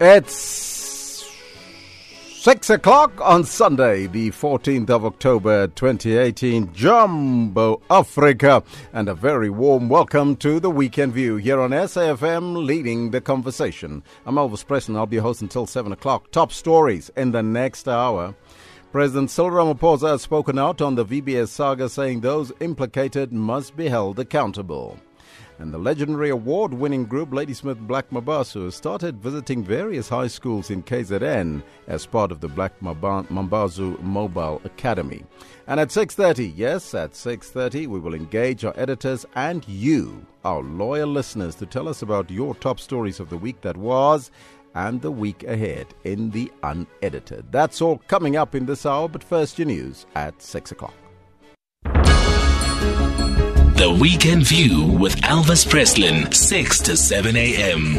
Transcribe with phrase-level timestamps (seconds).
[0.00, 1.28] It's
[2.40, 6.72] six o'clock on Sunday, the 14th of October 2018.
[6.72, 8.62] Jumbo Africa,
[8.92, 14.04] and a very warm welcome to the Weekend View here on SAFM, leading the conversation.
[14.24, 14.94] I'm Elvis Presslin.
[14.94, 16.30] I'll be your host until seven o'clock.
[16.30, 18.36] Top stories in the next hour.
[18.92, 23.88] President Cyril Ramaphosa has spoken out on the VBS saga, saying those implicated must be
[23.88, 24.96] held accountable.
[25.60, 30.84] And the legendary award winning group Ladysmith Black Mambazo started visiting various high schools in
[30.84, 35.24] KZN as part of the Black Mambazo Mobile Academy.
[35.66, 41.08] And at 6:30, yes, at 6:30 we will engage our editors and you, our loyal
[41.08, 44.30] listeners to tell us about your top stories of the week that was
[44.74, 47.50] and the week ahead in the unedited.
[47.50, 50.94] That's all coming up in this hour, but first your news at 6 o'clock.
[53.78, 57.94] The Weekend View with Elvis Presslin, 6 to 7 a.m.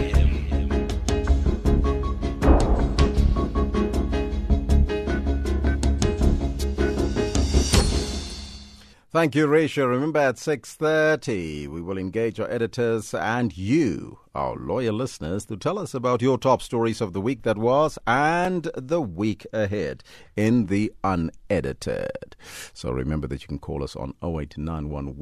[9.14, 9.88] Thank you, Rachel.
[9.88, 15.80] Remember at 6.30, we will engage our editors and you our loyal listeners to tell
[15.80, 20.04] us about your top stories of the week that was and the week ahead
[20.36, 22.36] in the unedited.
[22.74, 25.18] So remember that you can call us on 0891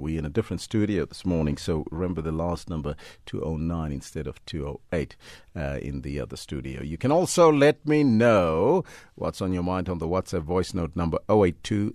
[0.00, 2.94] We're in a different studio this morning, so remember the last number
[3.26, 5.16] 209 instead of 208
[5.56, 6.82] uh, in the other studio.
[6.82, 10.94] You can also let me know what's on your mind on the WhatsApp voice note
[10.94, 11.94] number 082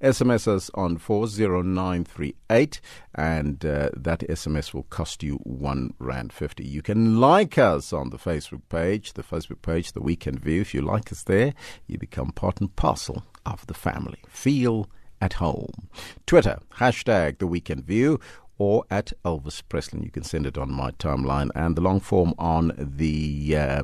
[0.00, 2.80] SMS us on 40 0938
[3.14, 6.64] and uh, that SMS will cost you one rand fifty.
[6.64, 10.60] You can like us on the Facebook page, the Facebook page, the Weekend View.
[10.60, 11.54] If you like us there,
[11.86, 14.18] you become part and parcel of the family.
[14.28, 14.88] Feel
[15.20, 15.88] at home.
[16.26, 18.20] Twitter, hashtag the Weekend View
[18.58, 20.04] or at Elvis Presley.
[20.04, 23.82] You can send it on my timeline, and the long form on the uh,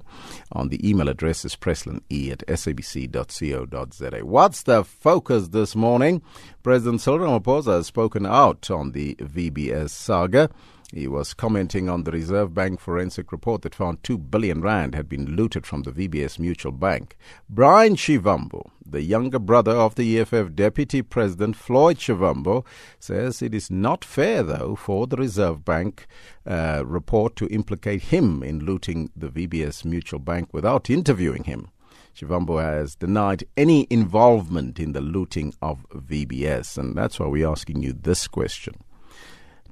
[0.52, 2.00] on the email address is presline
[2.30, 4.24] at sabc.co.za.
[4.24, 6.22] What's the focus this morning?
[6.62, 10.50] President Cyril Ramaphosa has spoken out on the VBS saga.
[10.94, 15.08] He was commenting on the Reserve Bank forensic report that found 2 billion rand had
[15.08, 17.16] been looted from the VBS Mutual Bank.
[17.48, 22.66] Brian Shivambu, the younger brother of the EFF Deputy President Floyd Shivambu,
[22.98, 26.06] says it is not fair, though, for the Reserve Bank
[26.46, 31.70] uh, report to implicate him in looting the VBS Mutual Bank without interviewing him.
[32.14, 37.82] Shivambu has denied any involvement in the looting of VBS, and that's why we're asking
[37.82, 38.74] you this question.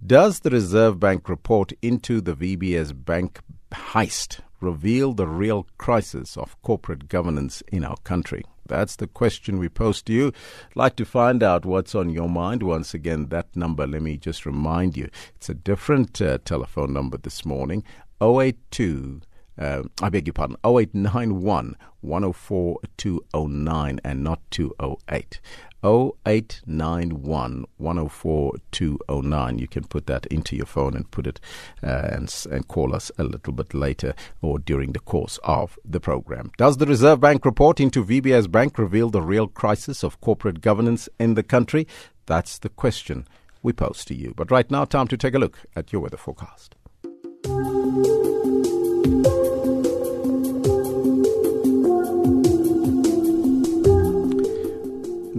[0.05, 3.41] Does the Reserve Bank report into the VBS Bank
[3.71, 8.43] heist reveal the real crisis of corporate governance in our country?
[8.67, 10.33] That's the question we pose to you.
[10.75, 12.63] Like to find out what's on your mind.
[12.63, 17.19] Once again, that number, let me just remind you, it's a different uh, telephone number
[17.19, 17.85] this morning
[18.23, 19.21] 082.
[19.61, 25.41] Uh, I beg your pardon, 0891 104 209 and not 208.
[25.83, 29.59] 0891 104 209.
[29.59, 31.41] You can put that into your phone and put it
[31.83, 36.01] uh, and, and call us a little bit later or during the course of the
[36.01, 36.51] program.
[36.59, 41.09] Does the Reserve Bank report into VBS Bank reveal the real crisis of corporate governance
[41.19, 41.87] in the country?
[42.27, 43.27] That's the question
[43.63, 44.33] we pose to you.
[44.37, 46.77] But right now, time to take a look at your weather forecast.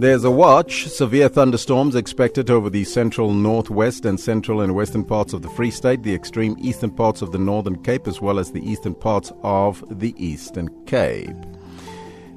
[0.02, 0.88] There's a watch.
[0.88, 5.70] Severe thunderstorms expected over the central northwest and central and western parts of the Free
[5.70, 9.30] State, the extreme eastern parts of the Northern Cape, as well as the eastern parts
[9.44, 11.36] of the Eastern Cape.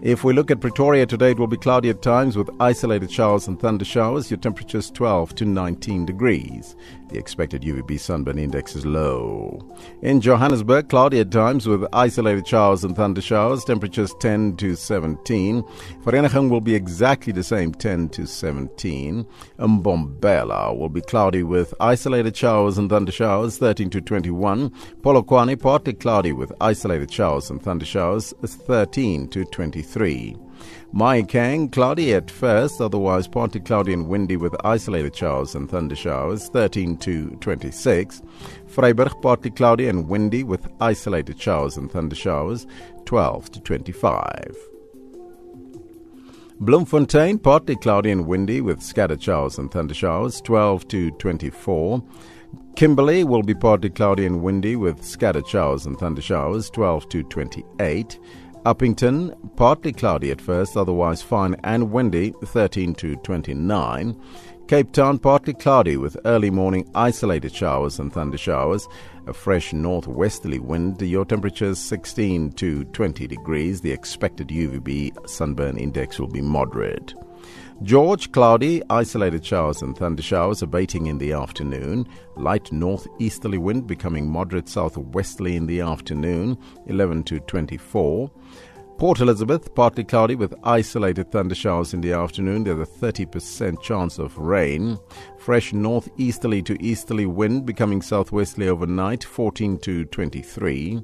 [0.02, 3.48] If we look at Pretoria today, it will be cloudy at times with isolated showers
[3.48, 4.30] and thunder showers.
[4.30, 6.76] Your temperature is 12 to 19 degrees.
[7.10, 9.66] The expected UVB sunburn index is low.
[10.02, 13.64] In Johannesburg, cloudy at times with isolated showers and thunder showers.
[13.64, 15.64] Temperatures 10 to 17.
[16.03, 19.26] Vereeniging will be exactly the same, 10 to 17.
[19.59, 24.70] Mbombela will be cloudy with isolated showers and thunder showers, 13 to 21.
[25.02, 29.95] Polokwane partly cloudy with isolated showers and thunder showers, 13 to 23.
[30.94, 36.47] Mahikeng, cloudy at first, otherwise partly cloudy and windy with isolated showers and thunder showers,
[36.50, 38.22] 13 to 26.
[38.68, 42.66] Vryburg, partly cloudy and windy with isolated showers and thunder showers,
[43.06, 44.58] 12 to 25.
[46.62, 52.02] Bloemfontein, partly cloudy and windy with scattered showers and thunder showers, 12 to 24.
[52.78, 57.24] Kimberley will be partly cloudy and windy with scattered showers and thunder showers, 12 to
[57.24, 58.20] 28.
[58.66, 64.20] Upington, partly cloudy at first, otherwise fine and windy, 13 to 29.
[64.67, 68.88] Cape Town partly cloudy with early morning isolated showers and thunder showers.
[69.28, 71.00] A fresh northwesterly wind.
[71.00, 73.82] Your temperature is 16 to 20 degrees.
[73.82, 77.14] The expected UVB sunburn index will be moderate.
[77.84, 82.08] George, cloudy, isolated showers and thunder showers abating in the afternoon.
[82.38, 86.58] Light northeasterly wind becoming moderate southwesterly in the afternoon,
[86.88, 88.32] 11 to 24.
[88.98, 92.64] Port Elizabeth, partly cloudy with isolated thunder showers in the afternoon.
[92.64, 94.98] There's a 30% chance of rain.
[95.38, 101.04] Fresh northeasterly to easterly wind becoming southwesterly overnight, 14 to 23.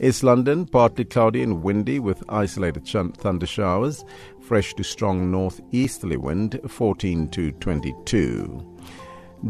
[0.00, 4.04] East London, partly cloudy and windy with isolated thunder showers.
[4.52, 8.76] Fresh to strong northeasterly wind, 14 to 22.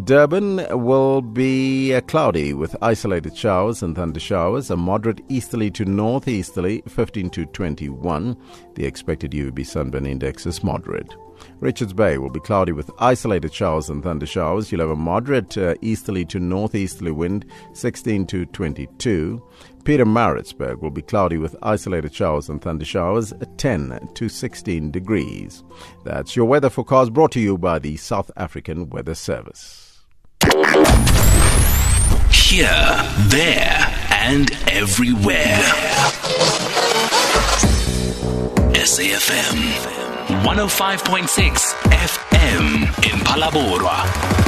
[0.04, 5.84] Durban will be uh, cloudy with isolated showers and thunder showers, a moderate easterly to
[5.84, 8.36] northeasterly 15 to 21.
[8.76, 11.12] The expected UVB sunburn index is moderate.
[11.60, 14.70] Richards Bay will be cloudy with isolated showers and thunder showers.
[14.70, 19.42] You'll have a moderate uh, easterly to northeasterly wind 16 to 22.
[19.84, 25.64] Pietermaritzburg will be cloudy with isolated showers and thunder showers at 10 to 16 degrees.
[26.04, 30.04] That's your weather forecast brought to you by the South African Weather Service.
[32.30, 32.68] Here,
[33.28, 35.58] there, and everywhere.
[38.74, 40.02] SAFM
[40.44, 44.41] 105.6 FM in Phalaborwa.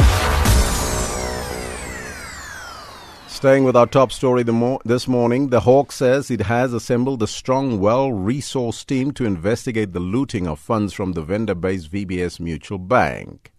[3.45, 7.27] Staying with our top story mo- this morning, the Hawk says it has assembled a
[7.27, 12.41] strong, well resourced team to investigate the looting of funds from the Venda based VBS
[12.41, 13.53] Mutual Bank.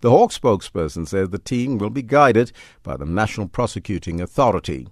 [0.00, 2.52] The Hawk spokesperson says the team will be guided
[2.82, 4.88] by the National Prosecuting Authority.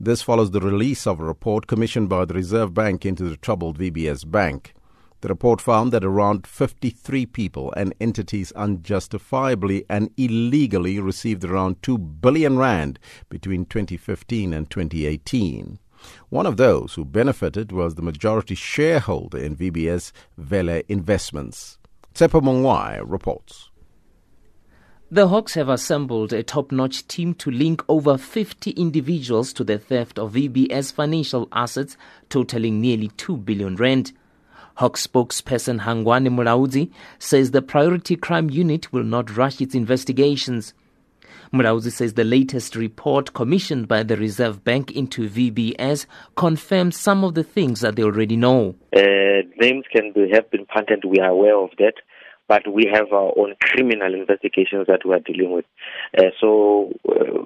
[0.00, 3.78] This follows the release of a report commissioned by the Reserve Bank into the troubled
[3.78, 4.74] VBS Bank.
[5.20, 11.96] The report found that around 53 people and entities unjustifiably and illegally received around 2
[11.98, 12.98] billion rand
[13.28, 15.78] between 2015 and 2018.
[16.28, 21.78] One of those who benefited was the majority shareholder in VBS Vele Investments.
[22.14, 23.70] Tsepo Mongwai reports.
[25.10, 29.78] The Hawks have assembled a top notch team to link over 50 individuals to the
[29.78, 31.96] theft of VBS financial assets
[32.28, 34.12] totaling nearly 2 billion rand.
[34.76, 40.74] Hawk spokesperson Hangwani Mulaudzi says the priority crime unit will not rush its investigations.
[41.52, 46.04] Mulaudzi says the latest report commissioned by the Reserve Bank into VBS
[46.36, 48.74] confirms some of the things that they already know.
[48.94, 49.00] Uh,
[49.58, 51.94] names can be, have been punted, we are aware of that
[52.48, 55.64] but we have our own criminal investigations that we are dealing with.
[56.16, 57.44] Uh, so, uh,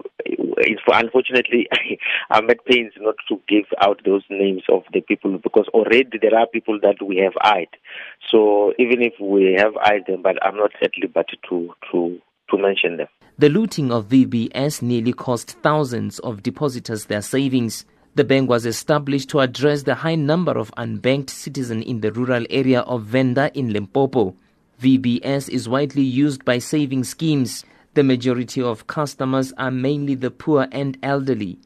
[0.92, 1.68] unfortunately,
[2.30, 6.38] I'm at pains not to give out those names of the people because already there
[6.38, 7.68] are people that we have eyed.
[8.30, 12.18] So, even if we have eyed them, but I'm not at liberty to to
[12.50, 13.06] to mention them.
[13.38, 17.86] The looting of VBS nearly cost thousands of depositors their savings.
[18.16, 22.44] The bank was established to address the high number of unbanked citizens in the rural
[22.50, 24.34] area of Venda in Limpopo.
[24.80, 27.64] VBS is widely used by saving schemes.
[27.92, 31.58] The majority of customers are mainly the poor and elderly.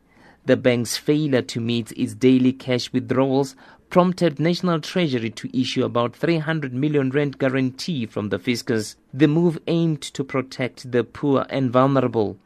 [0.46, 3.54] The bank's failure to meet its daily cash withdrawals
[3.88, 8.96] prompted National Treasury to issue about 300 million rand guarantee from the fiscus.
[9.12, 12.36] The move aimed to protect the poor and vulnerable.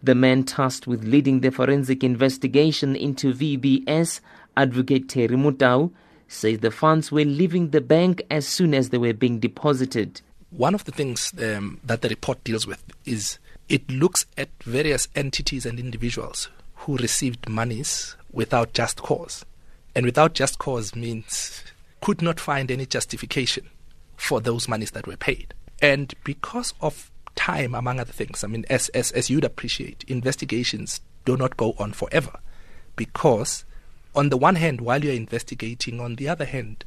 [0.00, 4.20] The man tasked with leading the forensic investigation into VBS,
[4.56, 5.90] Advocate Terry Motau,
[6.28, 10.20] says the funds were leaving the bank as soon as they were being deposited.
[10.50, 15.08] One of the things um, that the report deals with is it looks at various
[15.14, 19.44] entities and individuals who received monies without just cause.
[19.94, 21.64] And without just cause means
[22.00, 23.68] could not find any justification
[24.16, 25.54] for those monies that were paid.
[25.80, 31.00] And because of time, among other things, I mean, as, as, as you'd appreciate, investigations
[31.24, 32.38] do not go on forever
[32.94, 33.64] because
[34.16, 36.84] on the one hand, while you're investigating, on the other hand,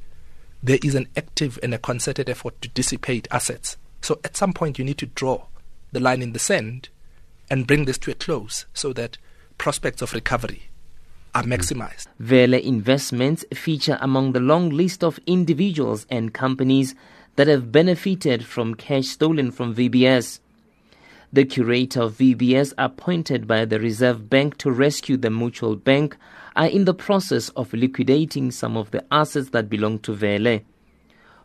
[0.62, 3.78] there is an active and a concerted effort to dissipate assets.
[4.02, 5.46] So at some point, you need to draw
[5.92, 6.90] the line in the sand
[7.50, 9.18] and bring this to a close so that
[9.58, 10.70] prospects of recovery
[11.36, 11.54] are hmm.
[11.54, 12.08] maximized.
[12.20, 16.96] Vele investments feature among the long list of individuals and companies
[17.36, 20.40] that have benefited from cash stolen from VBS.
[21.32, 26.18] The curator of VBS, appointed by the Reserve Bank to rescue the mutual bank,
[26.56, 30.62] are in the process of liquidating some of the assets that belong to Vele.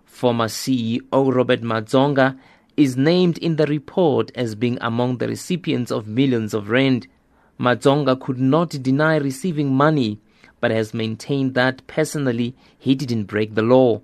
[0.04, 2.38] Former CEO Robert Madzonga
[2.76, 7.06] is named in the report as being among the recipients of millions of rand.
[7.58, 10.20] Madzonga could not deny receiving money,
[10.60, 14.00] but has maintained that personally he didn't break the law.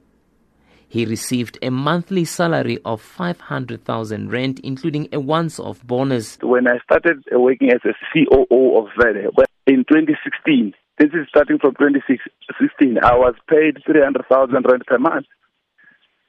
[0.89, 6.37] He received a monthly salary of 500,000 rand, including a once-off bonus.
[6.43, 9.29] When I started working as a COO of Verde
[9.69, 15.25] in 2016, this is starting from 2016, I was paid 300,000 rand per month.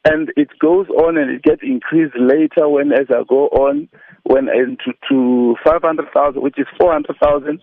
[0.05, 3.89] And it goes on and it gets increased later when as I go on,
[4.23, 7.59] when into to 500,000, which is 400,000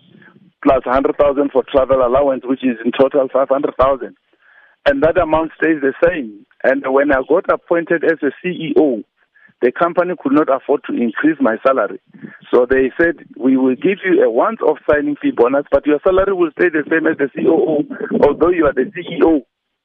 [0.61, 4.15] plus 100,000 for travel allowance, which is in total 500,000.
[4.85, 6.45] And that amount stays the same.
[6.63, 9.03] And when I got appointed as a CEO,
[9.61, 11.99] the company could not afford to increase my salary.
[12.51, 16.33] So they said, we will give you a once-off signing fee bonus, but your salary
[16.33, 17.83] will stay the same as the COO,
[18.23, 19.41] although you are the CEO,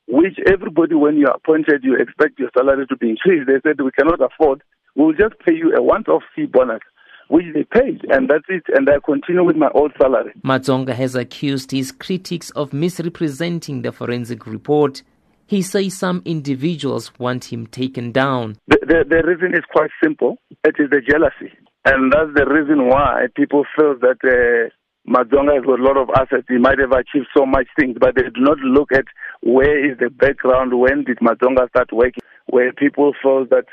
[0.07, 3.47] which everybody, when you are appointed, you expect your salary to be increased.
[3.47, 4.63] They said, we cannot afford.
[4.95, 6.81] We'll just pay you a once-off fee bonus
[7.29, 8.65] which they paid, and that's it.
[8.75, 10.33] And I continue with my old salary.
[10.45, 15.03] Madzonga has accused his critics of misrepresenting the forensic report.
[15.47, 18.57] He says some individuals want him taken down.
[18.67, 20.39] The, the, the reason is quite simple.
[20.65, 21.53] It is the jealousy.
[21.85, 24.71] And that's the reason why people feel that uh,
[25.07, 26.47] Madzonga has got a lot of assets.
[26.49, 29.05] He might have achieved so much things, but they do not look at
[29.43, 33.67] where is the background, when did Madzonga start working, where people feel that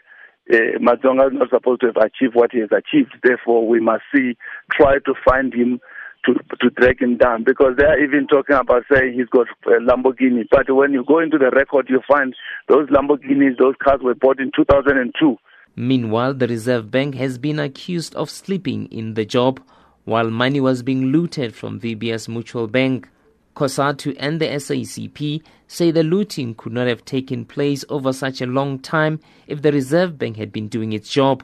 [0.52, 3.16] uh, Madzonga is not supposed to have achieved what he has achieved.
[3.24, 4.36] Therefore, we must see,
[4.72, 5.80] try to find him
[6.26, 9.80] to to drag him down because they are even talking about saying he's got a
[9.80, 10.48] Lamborghini.
[10.50, 12.36] But when you go into the record, you find
[12.68, 15.38] those Lamborghinis, those cars were bought in 2002.
[15.76, 19.62] Meanwhile, the Reserve Bank has been accused of sleeping in the job
[20.04, 23.08] while money was being looted from VBS Mutual Bank.
[23.56, 28.46] COSATU and the SACP say the looting could not have taken place over such a
[28.46, 31.44] long time if the Reserve Bank had been doing its job.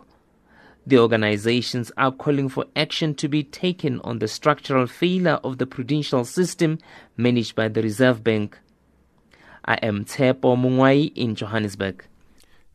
[0.88, 5.68] The organizations are calling for action to be taken on the structural failure of the
[5.68, 6.80] prudential system
[7.18, 8.58] managed by the Reserve Bank.
[9.66, 12.06] I am Tepo Mungwai in Johannesburg.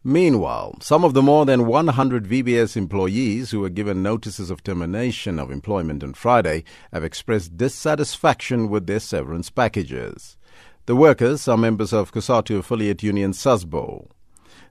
[0.05, 5.39] Meanwhile, some of the more than 100 VBS employees who were given notices of termination
[5.39, 10.37] of employment on Friday have expressed dissatisfaction with their severance packages.
[10.85, 14.11] The workers are members of COSATU affiliate union SASBO.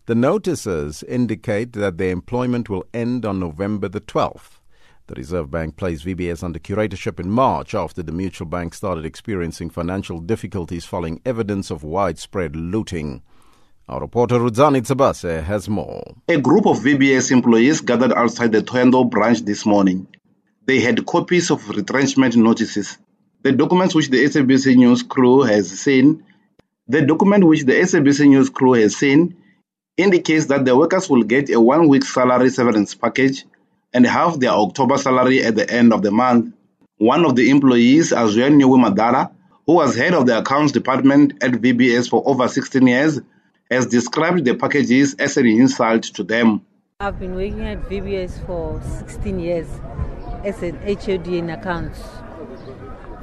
[0.08, 4.58] The notices indicate that their employment will end on November the 12th.
[5.06, 9.70] The Reserve Bank placed VBS under curatorship in March after the mutual bank started experiencing
[9.70, 13.22] financial difficulties following evidence of widespread looting.
[13.88, 16.16] Our reporter Rudzani Tshivhase has more.
[16.30, 20.08] A group of VBS employees gathered outside the Thohoyandou branch this morning.
[20.66, 22.98] They had copies of retrenchment notices.
[23.44, 26.24] The documents which the SABC News crew has seen,
[26.88, 29.38] the document which the SABC News crew has seen
[29.98, 33.46] indicates that the workers will get a one-week salary severance package
[33.94, 36.54] and half their October salary at the end of the month.
[36.98, 39.32] One of the employees, Azuen Madara,
[39.66, 43.20] who was head of the accounts department at VBS for over 16 years,
[43.70, 46.66] has described the packages as an insult to them.
[47.00, 49.68] I've been working at VBS for 16 years
[50.44, 52.00] as an HOD in accounts.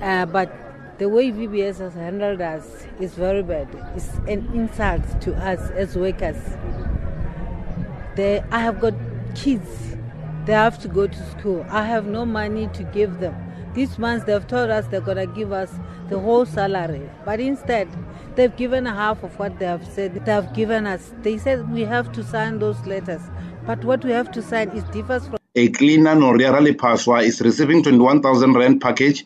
[0.01, 0.53] Uh, but
[0.99, 3.69] the way VBS has handled us is very bad.
[3.95, 6.37] It's an insult to us as workers.
[8.17, 8.95] They, I have got
[9.37, 9.97] kids.
[10.45, 11.65] They have to go to school.
[11.69, 13.37] I have no money to give them.
[13.75, 15.73] This month they've told us they're going to give us
[16.09, 17.09] the whole salary.
[17.25, 17.89] But instead,
[18.35, 21.13] they've given half of what they have said they have given us.
[21.23, 23.23] They said we have to sign those letters.
[23.67, 25.39] But what we have to sign is differs from.
[25.55, 29.25] A cleaner, Noriara Paswa, is receiving 21,000 Rand package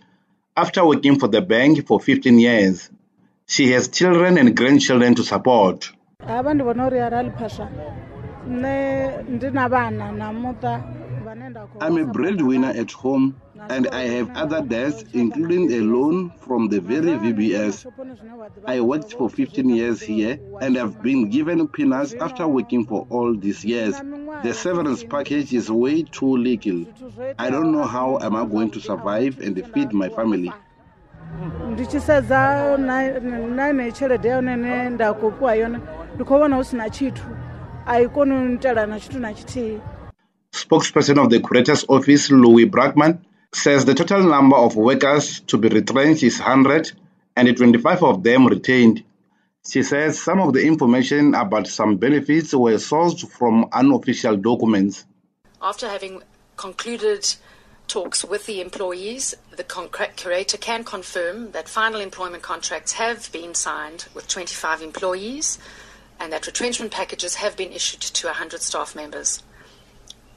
[0.57, 2.91] after working for the bank for 15 years.
[3.47, 5.93] She has children and grandchildren to support.
[11.81, 16.81] I'm a breadwinner at home and I have other debts, including a loan from the
[16.81, 17.87] very VBS.
[18.67, 23.35] I worked for 15 years here and have been given peanuts after working for all
[23.35, 23.95] these years.
[24.43, 26.87] The severance package is way too little.
[27.39, 30.53] I don't know how am I going to survive and feed my family.
[31.73, 32.77] ndichisedza
[33.57, 35.79] naine tshelede ya yone nda khou fhiwa yone
[36.15, 37.25] ndi khou vhona hu si na tshithu
[37.87, 39.81] a i koni u itela na tshithu na tshithihi
[40.53, 43.19] spokesperson of the curator's office louis brackman
[43.53, 46.93] says the total number of workers to be retrenched is 100
[47.37, 49.03] and 25 of them retained.
[49.67, 55.05] She says some of the information about some benefits were sourced from unofficial documents.
[55.61, 56.23] After having
[56.57, 57.35] concluded
[57.87, 59.65] talks with the employees, the
[60.17, 65.59] curator can confirm that final employment contracts have been signed with 25 employees
[66.19, 69.43] and that retrenchment packages have been issued to 100 staff members.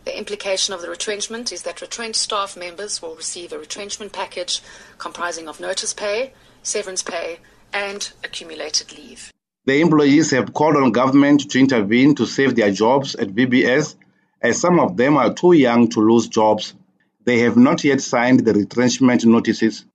[0.05, 4.61] The implication of the retrenchment is that retrenched staff members will receive a retrenchment package
[4.99, 6.31] comprising of notice pay,
[6.61, 7.39] severance pay,
[7.73, 9.33] and accumulated leave.
[9.65, 13.95] The employees have called on government to intervene to save their jobs at VBS,
[14.39, 16.75] as some of them are too young to lose jobs.
[17.23, 19.85] They have not yet signed the retrenchment notices.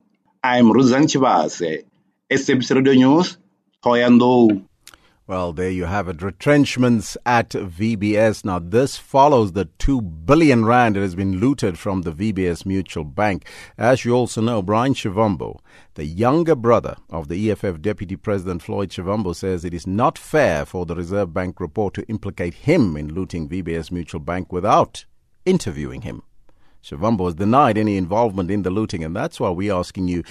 [0.43, 1.85] I'm Rudzani Tshivhase,
[2.29, 3.39] SABC Radio News,
[3.85, 4.65] Thohoyandou.
[5.31, 6.23] Well, there you have it.
[6.23, 8.45] Retrenchments at VBS.
[8.45, 13.05] Now, this follows the 2 billion rand that has been looted from the VBS Mutual
[13.05, 13.47] Bank.
[13.79, 15.61] As you also know, Brian Shivambu,
[15.95, 20.65] the younger brother of the EFF Deputy President Floyd Shivambu, says it is not fair
[20.67, 25.05] for the Reserve Bank report to implicate him in looting VBS Mutual Bank without
[25.47, 26.25] interviewing him.
[26.83, 30.25] Shivambu has denied any involvement in the looting, and that's why we're asking you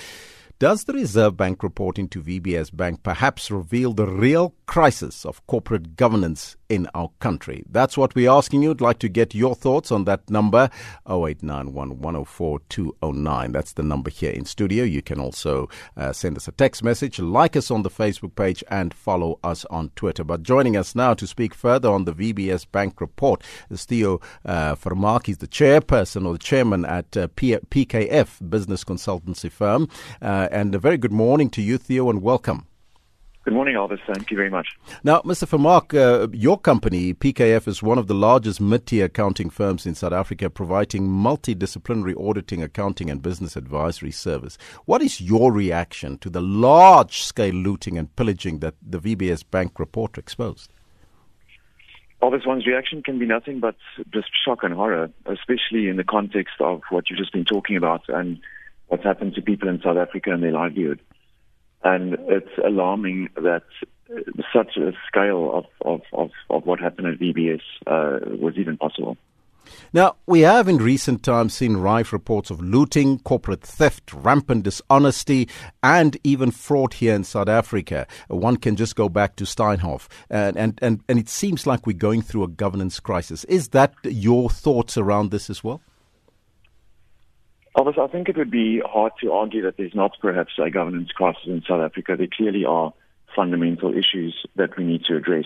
[0.60, 5.96] does the Reserve Bank report into VBS Bank perhaps reveal the real crisis of corporate
[5.96, 7.64] governance in our country?
[7.72, 8.72] That's what we're asking you.
[8.72, 10.70] I'd like to get your thoughts on that number
[11.10, 14.84] 0891 That's the number here in studio.
[14.84, 18.62] You can also uh, send us a text message, like us on the Facebook page,
[18.70, 20.26] and follow us on Twitter.
[20.26, 24.76] But joining us now to speak further on the VBS Bank report is Theo uh,
[24.76, 29.88] He's the chairperson or the chairman at uh, P- PKF Business Consultancy Firm.
[30.22, 32.66] Uh, and a very good morning to you, Theo, and welcome.
[33.46, 34.00] Good morning, Elvis.
[34.06, 34.68] Thank you very much.
[35.04, 35.48] Now, Mr.
[35.48, 39.96] Vermaak, uh, your company, PKF, is one of the largest mid tier accounting firms in
[39.96, 44.58] South Africa, providing multidisciplinary auditing, accounting, and business advisory service.
[44.86, 49.80] What is your reaction to the large scale looting and pillaging that the VBS Bank
[49.80, 50.72] report exposed?
[52.22, 53.78] Elvis, one's reaction can be nothing but
[54.14, 58.02] just shock and horror, especially in the context of what you've just been talking about
[58.10, 58.40] and
[58.90, 61.00] what's happened to people in South Africa and their livelihood.
[61.84, 63.64] And it's alarming that
[64.54, 69.18] such a scale of, of, of, of what happened at VBS uh, was even possible.
[69.94, 75.48] Now, we have in recent times seen rife reports of looting, corporate theft, rampant dishonesty,
[75.84, 78.08] and even fraud here in South Africa.
[78.28, 81.94] One can just go back to Steinhoff, and, and, and, and it seems like we're
[81.94, 83.44] going through a governance crisis.
[83.46, 85.82] Is that your thoughts around this as well?
[87.78, 91.12] Elvis, I think it would be hard to argue that there's not perhaps a governance
[91.12, 92.16] crisis in South Africa.
[92.18, 92.94] There clearly are
[93.36, 95.46] fundamental issues that we need to address.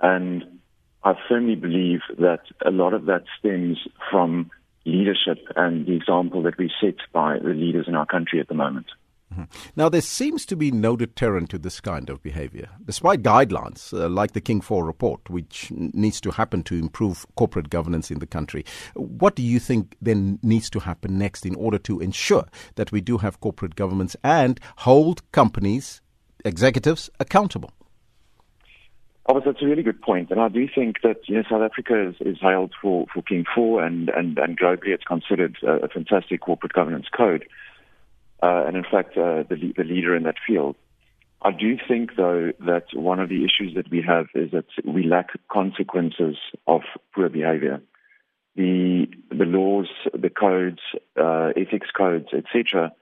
[0.00, 0.60] And
[1.02, 3.78] I firmly believe that a lot of that stems
[4.10, 4.50] from
[4.84, 8.54] leadership and the example that we set by the leaders in our country at the
[8.54, 8.86] moment.
[9.32, 9.70] Mm-hmm.
[9.76, 14.08] Now, there seems to be no deterrent to this kind of behavior, despite guidelines uh,
[14.08, 18.26] like the King 4 report, which needs to happen to improve corporate governance in the
[18.26, 18.64] country.
[18.94, 23.00] What do you think then needs to happen next in order to ensure that we
[23.00, 26.02] do have corporate governments and hold companies,
[26.44, 27.70] executives accountable?
[29.26, 30.28] Oh, that's a really good point.
[30.28, 33.22] point, and I do think that you know South Africa is, is hailed for, for
[33.22, 37.46] King Four, and, and, and globally it's considered a, a fantastic corporate governance code
[38.42, 40.76] uh, and in fact, uh, the, the leader in that field.
[41.44, 45.04] I do think, though, that one of the issues that we have is that we
[45.04, 46.82] lack consequences of
[47.14, 47.80] poor behavior.
[48.54, 50.80] The the laws, the codes,
[51.18, 52.92] uh, ethics codes, etc.,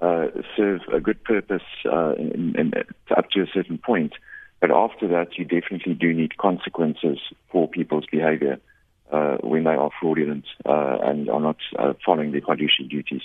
[0.00, 2.72] uh, serve a good purpose uh, in, in,
[3.16, 4.14] up to a certain point,
[4.60, 7.18] but after that, you definitely do need consequences
[7.50, 8.58] for people's behavior
[9.12, 13.22] uh, when they are fraudulent uh, and are not uh, following their fiduciary duties.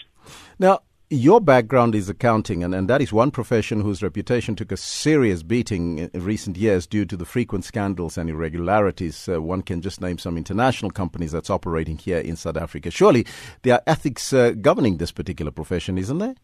[0.59, 4.77] Now, your background is accounting, and, and that is one profession whose reputation took a
[4.77, 9.27] serious beating in recent years due to the frequent scandals and irregularities.
[9.27, 12.89] Uh, one can just name some international companies that's operating here in South Africa.
[12.89, 13.25] Surely
[13.63, 16.35] there are ethics uh, governing this particular profession, isn't there?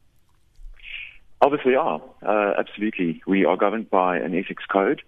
[1.42, 2.02] Obviously, are.
[2.22, 3.22] Uh, absolutely.
[3.26, 5.02] We are governed by an ethics code.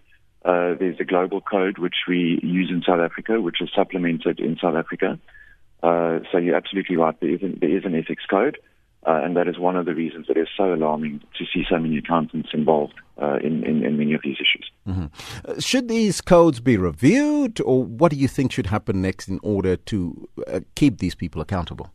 [0.45, 4.57] Uh, there's a global code which we use in South Africa, which is supplemented in
[4.61, 5.19] South Africa.
[5.83, 7.19] Uh, so you're absolutely right.
[7.19, 8.57] There is an, there is an ethics code.
[9.09, 11.79] Uh, and that is one of the reasons that is so alarming to see so
[11.79, 14.69] many accountants involved uh, in, in, in, many of these issues.
[14.87, 15.05] Mm-hmm.
[15.49, 19.39] Uh, should these codes be reviewed, or what do you think should happen next in
[19.41, 21.91] order to uh, keep these people accountable?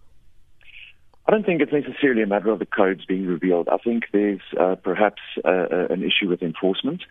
[1.28, 3.68] I don't think it's necessarily a matter of the codes being revealed.
[3.70, 7.02] I think there's uh, perhaps uh, an issue with enforcement.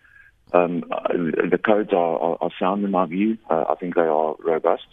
[0.52, 3.38] Um, the codes are, are, are, sound in my view.
[3.48, 4.86] I think they are robust.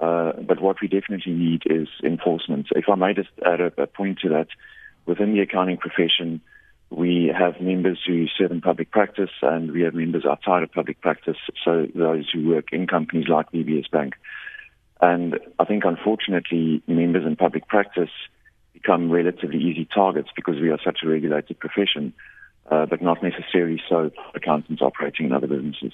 [0.00, 2.66] Uh, but what we definitely need is enforcement.
[2.76, 4.48] If I may just add a, a point to that,
[5.06, 6.40] within the accounting profession,
[6.90, 11.00] we have members who serve in public practice and we have members outside of public
[11.00, 14.14] practice, so those who work in companies like VBS Bank.
[15.00, 18.10] And I think unfortunately members in public practice
[18.72, 22.12] become relatively easy targets because we are such a regulated profession,
[22.70, 25.92] uh, but not necessarily so accountants operating in other businesses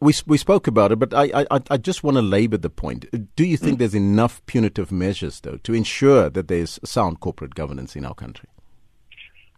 [0.00, 3.06] we we spoke about it, but I I, I just want to labour the point.
[3.36, 3.78] Do you think mm.
[3.78, 8.48] there's enough punitive measures though to ensure that there's sound corporate governance in our country?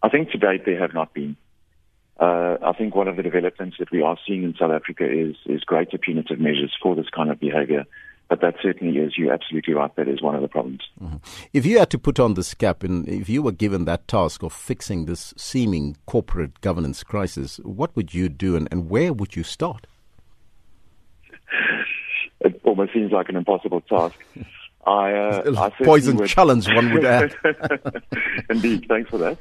[0.03, 1.35] I think to date there have not been.
[2.19, 5.35] Uh, I think one of the developments that we are seeing in South Africa is
[5.45, 7.85] is greater punitive measures for this kind of behaviour.
[8.29, 10.81] But that certainly is, you're absolutely right, that is one of the problems.
[11.01, 11.17] Mm-hmm.
[11.53, 14.43] If you had to put on this cap and if you were given that task
[14.43, 19.37] of fixing this seeming corporate governance crisis, what would you do and, and where would
[19.37, 19.87] you start?
[22.39, 24.15] It almost seems like an impossible task.
[24.85, 26.29] I, uh, I poison would...
[26.29, 27.35] challenge, one would add.
[28.49, 29.37] Indeed, thanks for that.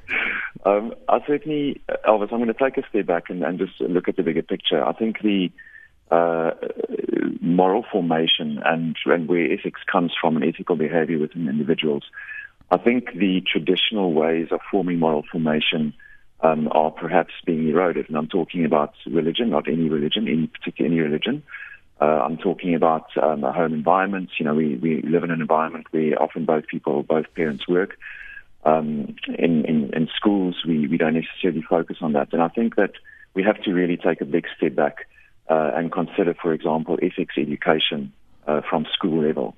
[0.64, 4.08] Um, I certainly, Elvis, I'm going to take a step back and, and, just look
[4.08, 4.84] at the bigger picture.
[4.84, 5.52] I think the
[6.10, 6.50] uh,
[7.40, 12.02] moral formation and, and where ethics comes from and ethical behavior within individuals,
[12.72, 15.94] I think the traditional ways of forming moral formation
[16.40, 18.08] um, are perhaps being eroded.
[18.08, 21.44] And I'm talking about religion, not any religion, any particular any religion.
[22.00, 24.30] Uh, I'm talking about um, home environment.
[24.38, 27.96] You know, we, we live in an environment where often both people, both parents work.
[28.64, 32.32] Um, in, in, in schools, we, we don't necessarily focus on that.
[32.32, 32.92] And I think that
[33.34, 35.06] we have to really take a big step back
[35.48, 38.12] uh, and consider, for example, ethics education
[38.46, 39.56] uh, from school level.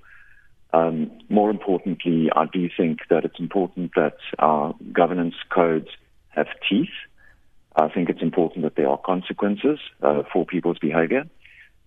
[0.72, 5.88] Um, more importantly, I do think that it's important that our governance codes
[6.29, 6.88] have teeth.
[7.74, 11.24] I think it's important that there are consequences uh, for people's behavior.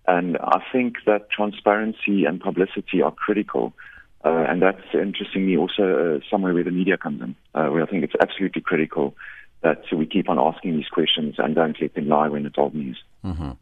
[0.06, 3.72] And I think that transparency and publicity are critical.
[4.24, 5.82] Uh, and that's interestingly also
[6.16, 9.14] uh, somewhere where the media comes in, uh, where I think it's absolutely critical
[9.62, 12.74] that we keep on asking these questions and don't let them lie when it's old
[12.74, 13.02] news.
[13.24, 13.52] Mm-hmm.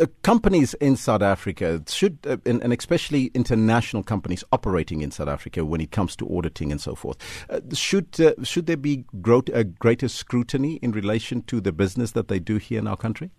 [0.00, 5.28] Uh, companies in South Africa should, uh, and, and, especially international companies operating in South
[5.28, 7.16] Africa, when it comes to auditing and so forth,
[7.48, 9.04] uh, should should there be
[9.52, 13.30] a greater scrutiny in relation to the business that they do here in our country?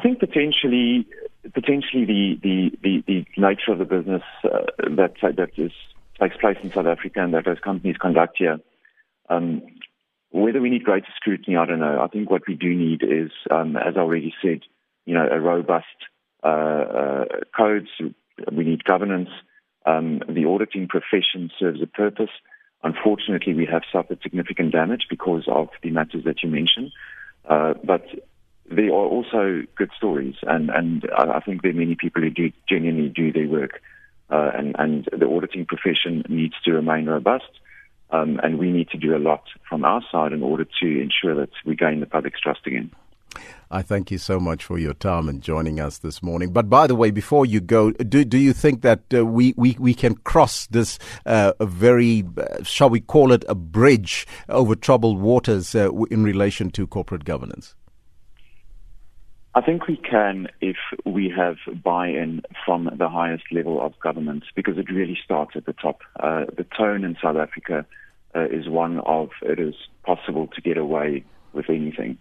[0.00, 1.06] I think potentially,
[1.52, 4.64] potentially the the, the, the nature of the business uh,
[4.96, 5.72] that that is
[6.18, 8.60] takes place in South Africa and that those companies conduct here.
[9.28, 9.60] Um,
[10.30, 12.00] whether we need greater scrutiny, I don't know.
[12.00, 14.60] I think what we do need is, um, as I already said,
[15.04, 15.84] you know, a robust
[16.42, 17.88] uh, uh, codes.
[18.50, 19.28] We need governance.
[19.84, 22.30] Um, the auditing profession serves a purpose.
[22.82, 26.90] Unfortunately, we have suffered significant damage because of the matters that you mentioned.
[27.46, 28.06] Uh, but
[28.70, 32.52] there are also good stories, and, and I think there are many people who do
[32.68, 33.82] genuinely do their work,
[34.30, 37.50] uh, and, and the auditing profession needs to remain robust,
[38.10, 41.34] um, and we need to do a lot from our side in order to ensure
[41.34, 42.90] that we gain the public's trust again.
[43.72, 46.52] I thank you so much for your time and joining us this morning.
[46.52, 49.76] But by the way, before you go, do do you think that uh, we, we
[49.78, 55.20] we can cross this uh, very, uh, shall we call it, a bridge over troubled
[55.20, 57.76] waters uh, in relation to corporate governance?
[59.52, 64.78] I think we can if we have buy-in from the highest level of government because
[64.78, 66.02] it really starts at the top.
[66.20, 67.84] Uh, the tone in South Africa
[68.34, 72.16] uh, is one of it is possible to get away with anything.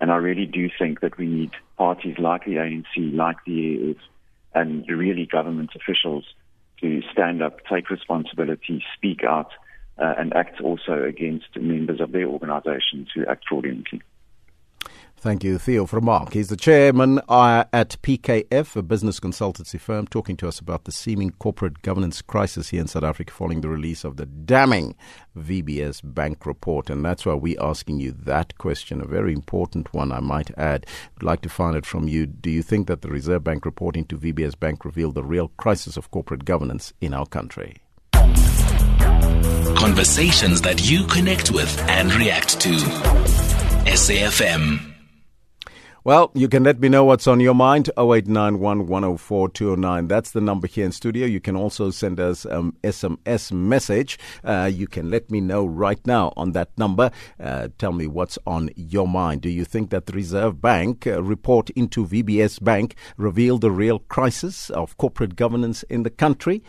[0.00, 3.96] And I really do think that we need parties like the ANC, like the EF,
[4.52, 6.24] and really government officials
[6.80, 9.52] to stand up, take responsibility, speak out,
[9.98, 14.02] uh, and act also against members of their organizations who act fraudulently.
[15.22, 16.32] Thank you, Theo Vermaak.
[16.32, 21.30] He's the chairman at PKF, a business consultancy firm, talking to us about the seeming
[21.30, 24.96] corporate governance crisis here in South Africa following the release of the damning
[25.38, 26.90] VBS Bank report.
[26.90, 30.86] And that's why we're asking you that question, a very important one, I might add.
[31.16, 32.26] I'd like to find it from you.
[32.26, 35.96] Do you think that the Reserve Bank reporting to VBS Bank revealed the real crisis
[35.96, 37.76] of corporate governance in our country?
[39.76, 42.70] Conversations that you connect with and react to.
[43.86, 44.91] SAFM.
[46.04, 47.88] Well, you can let me know what's on your mind.
[47.96, 50.08] 0891 104 209.
[50.08, 51.26] That's the number here in studio.
[51.26, 54.18] You can also send us an SMS message.
[54.42, 57.12] Uh, you can let me know right now on that number.
[57.38, 59.42] Uh, tell me what's on your mind.
[59.42, 64.00] Do you think that the Reserve Bank uh, report into VBS Bank revealed the real
[64.00, 66.64] crisis of corporate governance in the country?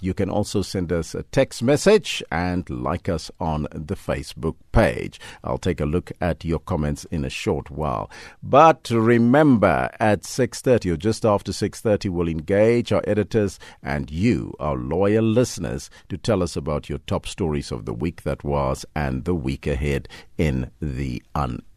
[0.00, 5.20] You can also send us a text message and like us on the Facebook page.
[5.44, 8.10] I'll take a look at your comments in a short while.
[8.42, 14.76] But remember, at 6.30 or just after 6.30, we'll engage our editors and you, our
[14.76, 19.24] loyal listeners, to tell us about your top stories of the week that was and
[19.24, 21.22] the week ahead in the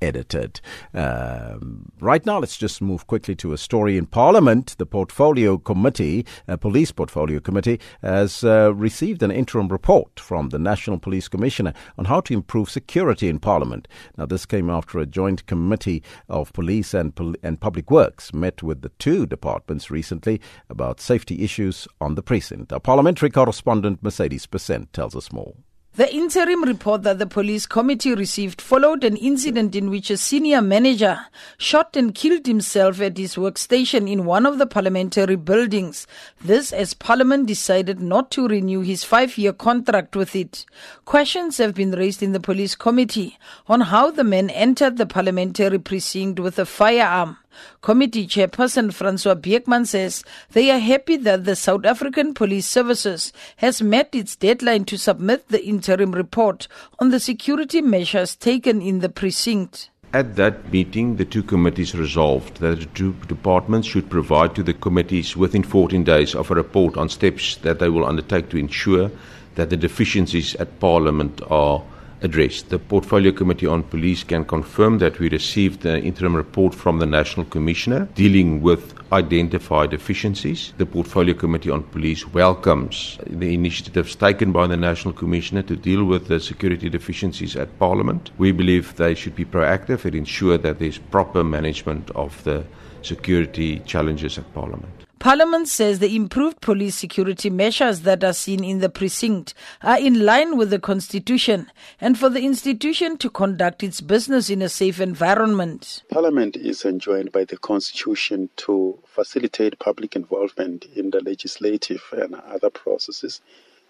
[0.04, 0.60] unedited.
[0.94, 4.76] Um, right now, let's just move quickly to a story in Parliament.
[4.78, 10.60] The Portfolio Committee, uh, Police Portfolio Committee, has uh, received an interim report from the
[10.60, 13.88] National Police Commissioner on how to improve security in Parliament.
[14.18, 18.62] Now, this came after a joint committee of police and, pol- and public works met
[18.62, 22.74] with the two departments recently about safety issues on the precinct.
[22.74, 25.54] Our parliamentary correspondent Mercedes Besent tells us more.
[25.96, 30.60] The interim report that the police committee received followed an incident in which a senior
[30.60, 31.28] manager
[31.60, 36.08] shot and killed himself at his workstation in one of the parliamentary buildings.
[36.42, 40.66] This as Parliament decided not to renew his five year contract with it.
[41.06, 45.78] Questions have been raised in the police committee on how the man entered the parliamentary
[45.78, 47.38] precinct with a firearm.
[47.82, 53.82] Committee Chairperson Francois Beukman says they are happy that the South African Police Services has
[53.82, 56.68] met its deadline to submit the interim report
[57.00, 59.90] on the security measures taken in the precinct.
[60.14, 64.76] At that meeting, the two committees resolved that the two departments should provide to the
[64.76, 69.10] committees within 14 days of a report on steps that they will undertake to ensure
[69.56, 71.84] that the deficiencies at Parliament are
[72.24, 72.70] addressed.
[72.70, 77.06] The Portfolio Committee on Police can confirm that we received the interim report from the
[77.06, 80.74] National Commissioner dealing with identified deficiencies.
[80.78, 86.04] The Portfolio Committee on Police welcomes the initiatives taken by the National Commissioner to deal
[86.06, 88.32] with the security deficiencies at Parliament.
[88.38, 92.64] We believe they should be proactive and ensure that there's proper management of the
[93.04, 95.03] security challenges at Parliament.
[95.24, 100.26] Parliament says the improved police security measures that are seen in the precinct are in
[100.26, 105.00] line with the Constitution and for the institution to conduct its business in a safe
[105.00, 106.04] environment.
[106.10, 112.70] Parliament is enjoined by the Constitution to facilitate public involvement in the legislative and other
[112.70, 113.40] processes,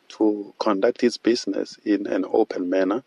[0.09, 3.03] to conduct its business in an open manner,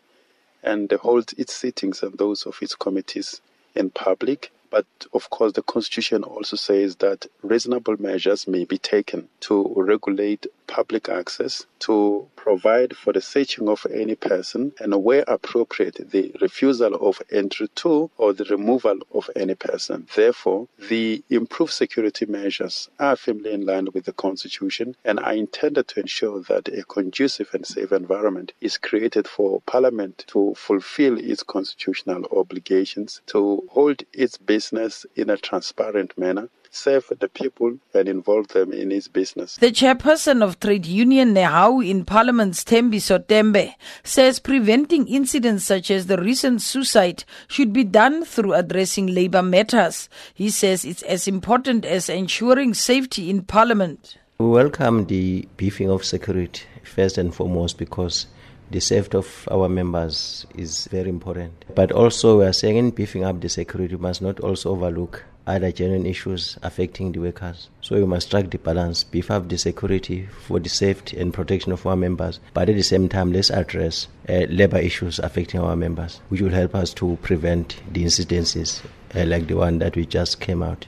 [0.65, 3.41] and hold its sittings and those of its committees
[3.77, 9.29] in public but of course, the Constitution also says that reasonable measures may be taken
[9.41, 16.11] to regulate public access, to provide for the searching of any person, and where appropriate,
[16.11, 20.07] the refusal of entry to or the removal of any person.
[20.15, 25.89] Therefore, the improved security measures are firmly in line with the Constitution and are intended
[25.89, 31.43] to ensure that a conducive and safe environment is created for Parliament to fulfill its
[31.43, 38.49] constitutional obligations, to hold its business in a transparent manner, serve the people and involve
[38.49, 39.57] them in his business.
[39.57, 46.07] The chairperson of Trade Union Nehawu in Parliament's Thembi Sotembe says preventing incidents such as
[46.07, 50.09] the recent suicide should be done through addressing labour matters.
[50.35, 54.19] He says it's as important as ensuring safety in Parliament.
[54.39, 58.27] We welcome the beefing of security first and foremost because
[58.71, 61.65] the safety of our members is very important.
[61.75, 65.25] But also, we are saying in beefing up the security, we must not also overlook
[65.47, 67.69] other genuine issues affecting the workers.
[67.81, 71.73] So we must strike the balance, beef up the security for the safety and protection
[71.73, 75.77] of our members, but at the same time, let's address uh, labor issues affecting our
[75.77, 80.05] members, which will help us to prevent the incidences uh, like the one that we
[80.05, 80.87] just came out.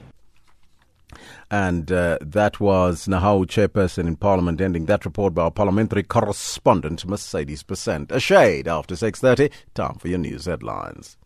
[1.51, 7.05] And uh, that was Nehawu chairperson in Parliament, ending that report by our parliamentary correspondent,
[7.05, 8.11] Mercedes Besent.
[8.11, 11.17] A shade after 6.30, time for your news headlines.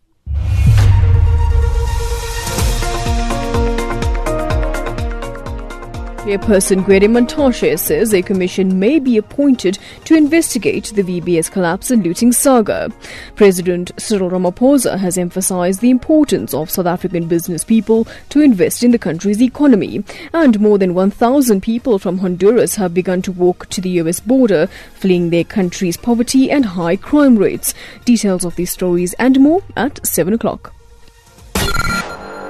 [6.24, 12.02] Chairperson Gwede Mantashe says a commission may be appointed to investigate the VBS collapse and
[12.02, 12.90] looting saga.
[13.36, 18.90] President Cyril Ramaphosa has emphasized the importance of South African business people to invest in
[18.90, 20.02] the country's economy.
[20.32, 24.66] And more than 1,000 people from Honduras have begun to walk to the US border,
[24.94, 27.74] fleeing their country's poverty and high crime rates.
[28.06, 30.72] Details of these stories and more at 7 o'clock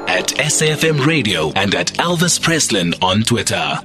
[0.08, 3.80] at SAFM Radio and at Elvis Presslin on Twitter.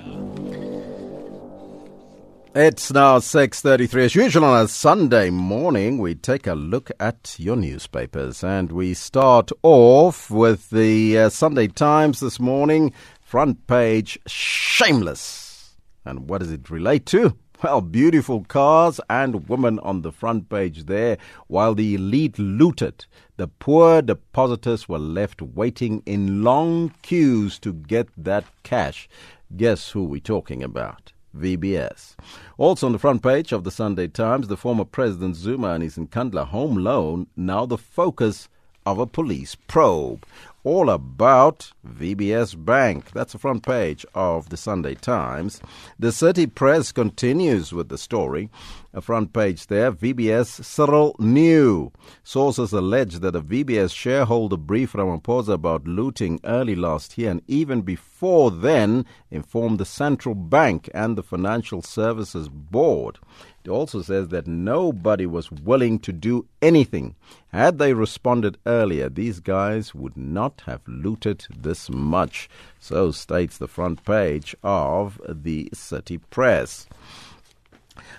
[2.56, 4.06] It's now 6.33.
[4.06, 8.44] As usual on a Sunday morning, we take a look at your newspapers.
[8.44, 12.92] And we start off with the uh, Sunday Times this morning.
[13.22, 15.76] Front page, shameless.
[16.06, 17.36] And what does it relate to?
[17.62, 23.06] Well, beautiful cars and women on the front page there, while the elite looted.
[23.40, 29.08] The poor depositors were left waiting in long queues to get that cash.
[29.56, 31.14] Guess who we're talking about?
[31.34, 32.18] VBS.
[32.58, 35.96] Also on the front page of the Sunday Times, the former President Zuma and his
[35.96, 38.50] Nkandla home loan now the focus
[38.86, 40.26] of a police probe
[40.64, 43.12] all about VBS Bank.
[43.12, 45.62] That's the front page of the Sunday Times.
[45.98, 48.50] The City Press continues with the story.
[48.94, 51.92] A front page there VBS Cyril knew.
[52.24, 57.82] Sources allege that a VBS shareholder briefed Ramaphosa about looting early last year and even
[57.82, 63.20] before then informed the central bank and the Financial Services Board.
[63.64, 67.16] It also says that nobody was willing to do anything.
[67.52, 72.50] Had they responded earlier, these guys would not have looted this much.
[72.80, 76.88] So states the front page of the City Press.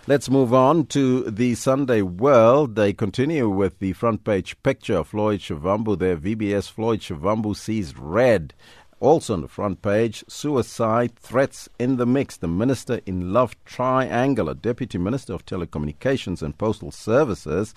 [0.07, 2.74] Let's move on to the Sunday World.
[2.74, 6.16] They continue with the front page picture of Floyd Shivambu there.
[6.16, 8.53] VBS Floyd Shivambu sees red.
[9.00, 12.36] Also on the front page, suicide threats in the mix.
[12.36, 17.74] The minister in love triangle, a deputy minister of telecommunications and postal services,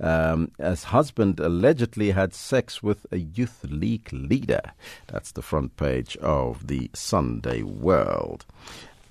[0.00, 4.62] um, as husband allegedly had sex with a youth league leader.
[5.08, 8.46] That's the front page of the Sunday World.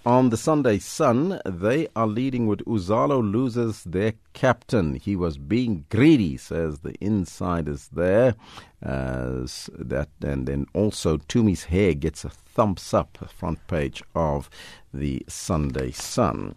[0.04, 4.96] On the Sunday Sun, they are leading with Uzalo loses their captain.
[4.96, 8.34] He was being greedy, says the insiders there.
[8.82, 13.20] As that, and then also Tumi's hair gets a thumbs up.
[13.38, 14.50] Front page of
[14.92, 16.56] the Sunday Sun.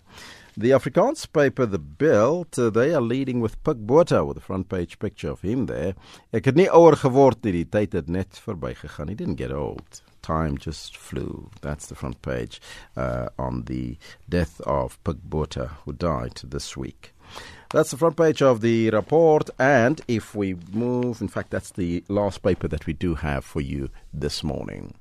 [0.57, 3.76] The Afrikaans paper, The Bild, uh, they are leading with Pik
[4.26, 5.94] with a front page picture of him there.
[6.33, 9.11] Ek het nie ouer geword nie, die tyd het net verbygegaan.
[9.12, 11.50] He didn't get old time just flew.
[11.60, 12.60] That's the front page
[12.96, 13.96] uh, on the
[14.28, 17.12] death of Pik Botha, who died this week.
[17.74, 19.40] That's the front page of the Rapport.
[19.58, 23.60] And if we move, in fact, that's the last paper that we do have for
[23.60, 24.94] you this morning.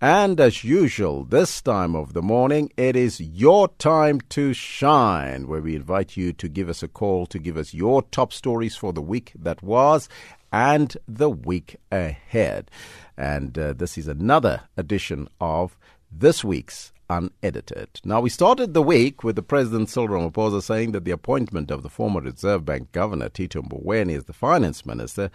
[0.00, 5.62] And as usual, this time of the morning, it is your time to shine, where
[5.62, 8.92] we invite you to give us a call to give us your top stories for
[8.92, 10.08] the week that was
[10.52, 12.70] and the week ahead.
[13.16, 15.76] And uh, this is another edition of
[16.10, 18.00] this week's Unedited.
[18.04, 21.84] Now, we started the week with the President Cyril Ramaphosa saying that the appointment of
[21.84, 25.30] the former Reserve Bank Governor Tito Mboweni as the finance minister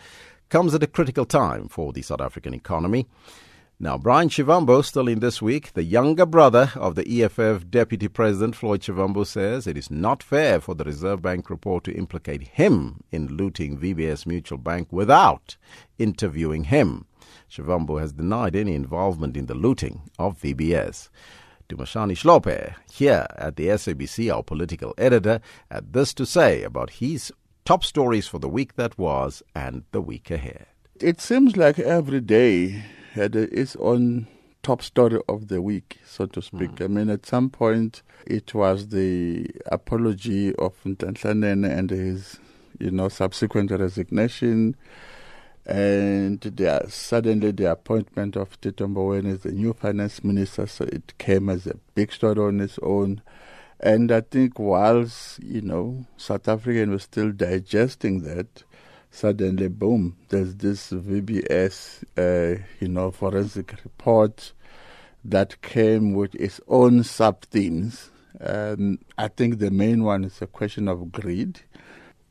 [0.50, 3.08] comes at a critical time for the South African economy.
[3.84, 8.56] Now, Brian Shivambu, still in this week, the younger brother of the EFF Deputy President
[8.56, 13.04] Floyd Shivambu, says it is not fair for the Reserve Bank report to implicate him
[13.10, 15.58] in looting VBS Mutual Bank without
[15.98, 17.08] interviewing him.
[17.50, 21.10] Shivambu has denied any involvement in the looting of VBS.
[21.68, 25.42] Dumisani Hlophe, here at the SABC, our political editor,
[25.72, 27.34] had this to say about his
[27.66, 30.68] top stories for the week that was and the week ahead.
[31.00, 34.28] It seems like every day had its own
[34.64, 36.72] top story of the week, so to speak.
[36.76, 36.84] Mm.
[36.84, 42.40] I mean, at some point, it was the apology of Nhlanhla Nene and his,
[42.80, 44.76] you know, subsequent resignation
[45.66, 51.18] and the, suddenly the appointment of Tito Mboweni as the new finance minister, so it
[51.18, 53.22] came as a big story on its own.
[53.80, 58.64] And I think whilst, you know, South African was still digesting that,
[59.12, 64.54] suddenly, boom, there's this VBS, uh, you know, forensic report
[65.24, 68.10] that came with its own sub-themes.
[68.40, 71.60] Um, I think the main one is a question of greed,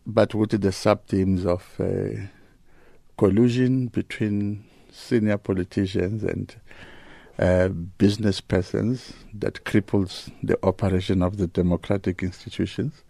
[0.05, 1.65] but with the sub-themes of...
[1.79, 2.27] Uh,
[3.21, 6.57] collusion between senior politicians and
[7.39, 13.05] uh, business persons that cripples the operation of the democratic institutions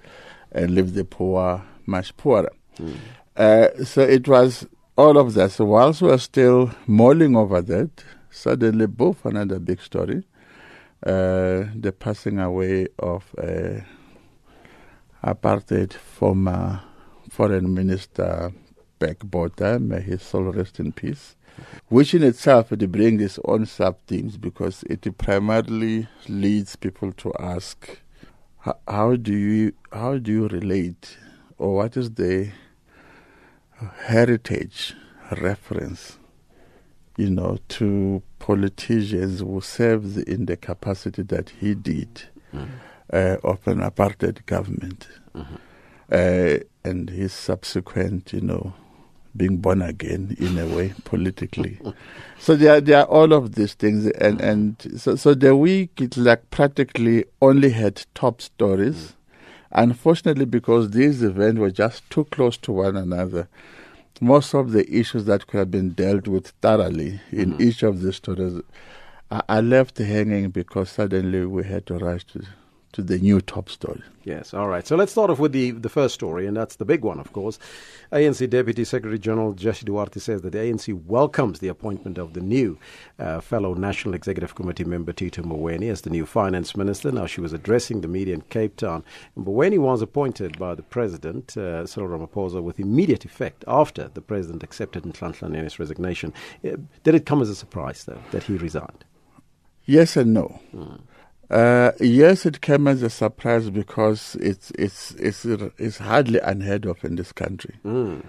[0.51, 2.51] and leaves the poor much poorer.
[2.77, 2.97] Mm.
[3.41, 4.67] Uh, so it was
[4.99, 5.51] all of that.
[5.51, 10.25] So whilst we were still mulling over that, suddenly both another big story,
[11.07, 13.83] uh, the passing away of a
[15.25, 16.83] apartheid former
[17.31, 18.53] foreign minister
[19.25, 21.35] Botha, may his soul rest in peace,
[21.89, 27.33] which in itself it brings its own sub themes because it primarily leads people to
[27.41, 28.01] ask
[28.87, 31.17] how do you how do you relate
[31.57, 32.51] or what is the
[34.05, 34.95] heritage
[35.41, 36.19] reference
[37.17, 42.23] you know to politicians who served in the capacity that he did
[42.55, 42.65] mm-hmm.
[43.13, 45.55] uh, of an apartheid government mm-hmm.
[46.11, 48.73] uh, and his subsequent you know
[49.37, 51.81] being born again in a way politically.
[52.39, 56.01] so there are, there are all of these things, and and so so the week
[56.01, 59.15] it like practically only had top stories.
[59.73, 63.49] Unfortunately, because these events were just too close to one another,
[64.21, 67.63] most of the issues that could have been dealt with thoroughly in mm-hmm.
[67.63, 68.61] each of the stories
[69.31, 72.43] are left hanging because suddenly we had to rush to
[72.93, 74.03] to the new top story.
[74.25, 74.87] Yes, all right.
[74.87, 77.33] So let's start off with the, the first story, and that's the big one, of
[77.33, 77.59] course.
[78.13, 82.41] ANC Deputy Secretary General Jessie Duarte says that the ANC welcomes the appointment of the
[82.41, 82.79] new
[83.19, 87.11] uh, fellow National Executive Committee member Tito Mboweni as the new finance minister.
[87.11, 89.05] Now, she was addressing the media in Cape Town.
[89.39, 94.63] Mboweni was appointed by the president, uh, Cyril Ramaphosa, with immediate effect after the president
[94.63, 96.35] accepted Nhlanhla resignation.
[96.65, 99.05] Uh, did it come as a surprise, though, that he resigned?
[99.87, 100.61] Yes and no.
[100.75, 101.01] Mm.
[101.51, 107.05] Uh, yes, it came as a surprise because it's it's it's it's hardly unheard of
[107.05, 107.75] in this country.
[107.85, 108.25] Mm.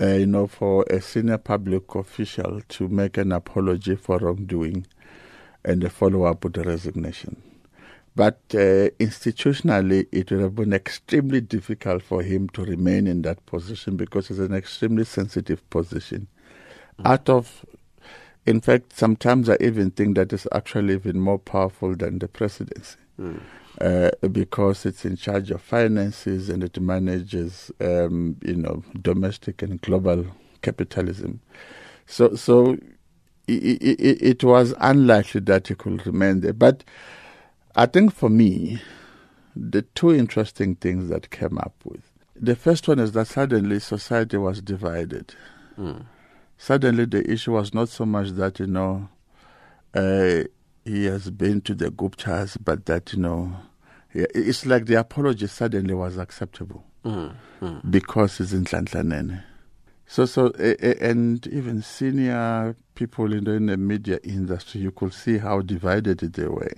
[0.00, 4.86] Uh, you know, for a senior public official to make an apology for wrongdoing
[5.64, 7.42] and a follow up with a resignation.
[8.16, 13.44] But uh, institutionally, it would have been extremely difficult for him to remain in that
[13.46, 16.28] position because it's an extremely sensitive position.
[16.98, 17.06] Mm.
[17.10, 17.64] Out of,
[18.50, 22.98] in fact, sometimes I even think that it's actually even more powerful than the presidency.
[23.18, 23.40] Mm.
[23.80, 29.80] Uh, because it's in charge of finances and it manages, um, you know, domestic and
[29.80, 30.26] global
[30.60, 31.40] capitalism.
[32.04, 32.76] So, so
[33.46, 36.52] it, it, it was unlikely that he could remain there.
[36.52, 36.82] But
[37.76, 38.82] I think for me,
[39.54, 42.02] the two interesting things that came up with.
[42.34, 45.34] The first one is that suddenly society was divided.
[45.78, 46.04] Mm.
[46.62, 49.08] Suddenly the issue was not so much that, you know,
[49.94, 50.42] uh,
[50.84, 53.56] he has been to the Guptas, but that, you know,
[54.12, 57.32] it's like the apology suddenly was acceptable mm.
[57.62, 57.90] Mm.
[57.90, 59.42] because he's in Nhlanhla Nene.
[60.06, 65.38] So, so, and even senior people in the, in the media industry, you could see
[65.38, 66.68] how divided they were.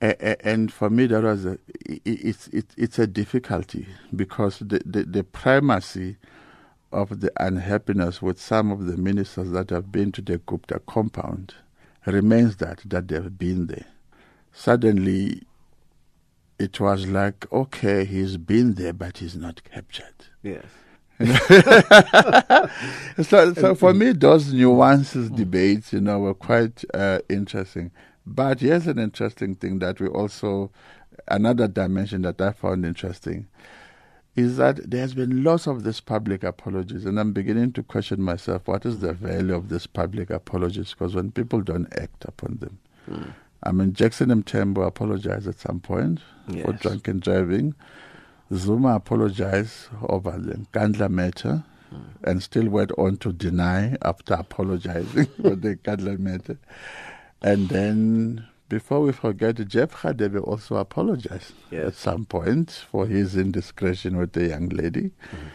[0.00, 0.36] Mm.
[0.44, 1.58] And for me, that was a,
[2.04, 6.18] it's it, it's a difficulty because the, the, the primacy
[6.92, 11.54] of the unhappiness with some of the ministers that have been to the Gupta compound
[12.06, 13.86] remains that that they've been there.
[14.52, 15.42] Suddenly,
[16.58, 20.14] it was like, okay, he's been there, but he's not captured.
[20.42, 20.64] Yes.
[23.22, 27.90] so, so for me, those nuances debates, you know, were quite uh, interesting.
[28.26, 30.70] But here's an interesting thing that we also,
[31.28, 33.48] another dimension that I found interesting,
[34.36, 38.22] is that there has been lots of these public apologies, and I'm beginning to question
[38.22, 40.90] myself: what is the value of these public apologies?
[40.90, 42.78] Because when people don't act upon them,
[43.10, 43.32] mm.
[43.62, 46.64] I mean, Jackson Mthembu apologized at some point yes.
[46.64, 47.74] for drunken driving.
[48.52, 51.62] Zuma apologized over the Nkandla matter
[51.94, 52.02] mm.
[52.24, 56.58] and still went on to deny after apologizing for the Nkandla matter.
[57.42, 61.88] And then, before we forget, Jeff Radebe also apologized yes.
[61.88, 65.10] at some point for his indiscretion with the young lady.
[65.10, 65.50] Mm.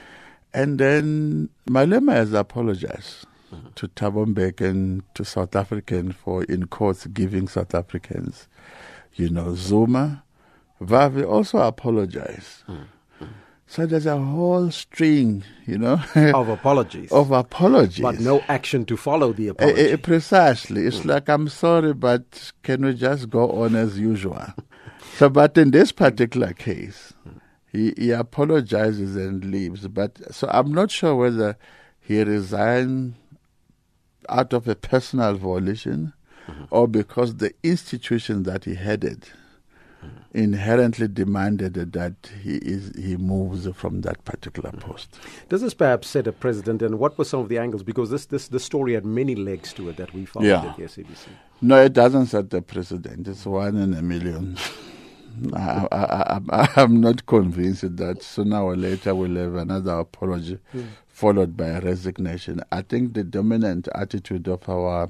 [0.53, 3.69] And then Malema has apologized mm-hmm.
[3.73, 8.47] to Thabo Mbeki and to South African for, in courts, giving South Africans,
[9.15, 10.23] you know, Zuma
[10.81, 12.65] Vavi also apologized.
[12.67, 12.85] Mm.
[13.67, 17.11] So there's a whole string, you know, of apologies.
[17.11, 18.03] of apologies.
[18.03, 19.93] But no action to follow the apology.
[19.93, 20.85] Uh, precisely.
[20.85, 21.05] It's mm.
[21.05, 24.45] like, I'm sorry, but can we just go on as usual?
[25.17, 27.13] so, but in this particular case,
[27.71, 29.87] he, he apologizes and leaves.
[29.87, 31.57] But so I'm not sure whether
[31.99, 33.15] he resigned
[34.29, 36.13] out of a personal volition
[36.47, 36.65] mm-hmm.
[36.69, 39.27] or because the institution that he headed
[40.33, 45.17] inherently demanded that he is he moves from that particular post.
[45.49, 47.83] Does this perhaps set a precedent, and what were some of the angles?
[47.83, 50.65] Because this this this story had many legs to it that we found yeah.
[50.65, 51.27] at the SABC.
[51.61, 53.27] No, it doesn't set a precedent.
[53.27, 54.57] It's one in a million.
[55.53, 60.87] I, I, I, I'm not convinced that sooner or later we'll have another apology mm.
[61.07, 62.61] followed by a resignation.
[62.71, 65.09] I think the dominant attitude of our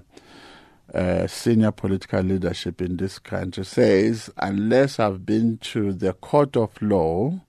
[0.93, 6.81] uh, senior political leadership in this country says unless I've been to the court of
[6.81, 7.39] law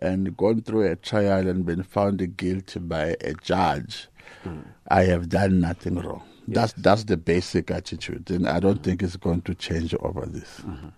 [0.00, 4.08] and gone through a trial and been found guilty by a judge,
[4.44, 4.64] mm.
[4.88, 6.22] I have done nothing wrong.
[6.46, 6.54] Yes.
[6.54, 10.24] That's that's the basic attitude, and I don't mm think it's going to change over
[10.24, 10.62] this.
[10.64, 10.88] Mm-hmm.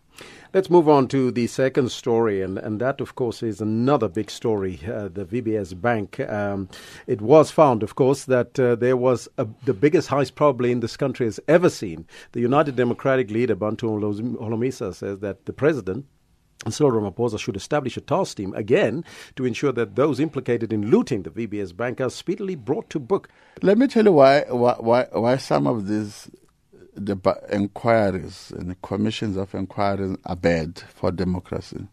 [0.53, 4.33] Let's move on to the second story, and, and that, of course, is another big
[4.33, 4.81] story.
[4.85, 6.19] Uh, the VBS Bank.
[6.19, 6.69] Um,
[7.07, 10.81] it was found, of course, that uh, there was a, the biggest heist probably in
[10.81, 12.05] this country has ever seen.
[12.33, 16.07] The United Democratic leader, Bantu Holomisa, says that the president
[16.69, 19.05] Cyril Ramaphosa should establish a task team again
[19.37, 23.29] to ensure that those implicated in looting the VBS bank are speedily brought to book.
[23.63, 26.29] Let me tell you why why why some of these
[26.95, 27.17] the
[27.53, 31.87] inquiries and the commissions of inquiries are bad for democracy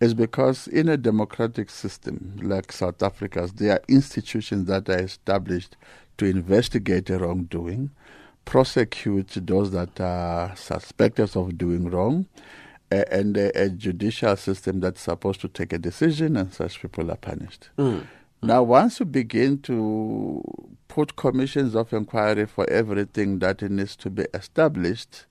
[0.00, 5.76] is because in a democratic system like South Africa's, there are institutions that are established
[6.18, 7.90] to investigate wrongdoing,
[8.44, 12.26] prosecute those that are suspected of doing wrong,
[12.90, 17.16] and a, a, judicial system that's supposed to take a decision and such people are
[17.16, 17.68] punished.
[17.76, 18.06] Mm.
[18.40, 20.42] Now, once you begin to
[20.86, 25.26] put commissions of inquiry for everything that needs to be established,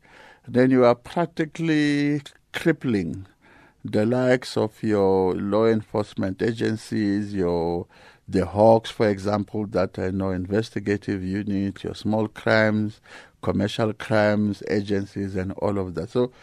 [0.45, 3.27] then you are practically crippling
[3.85, 7.87] the likes of your law enforcement agencies, your
[8.27, 12.99] the Hawks, for example, that are no investigative unit, your small crimes,
[13.41, 16.09] commercial crimes agencies, and all of that.
[16.09, 16.33] So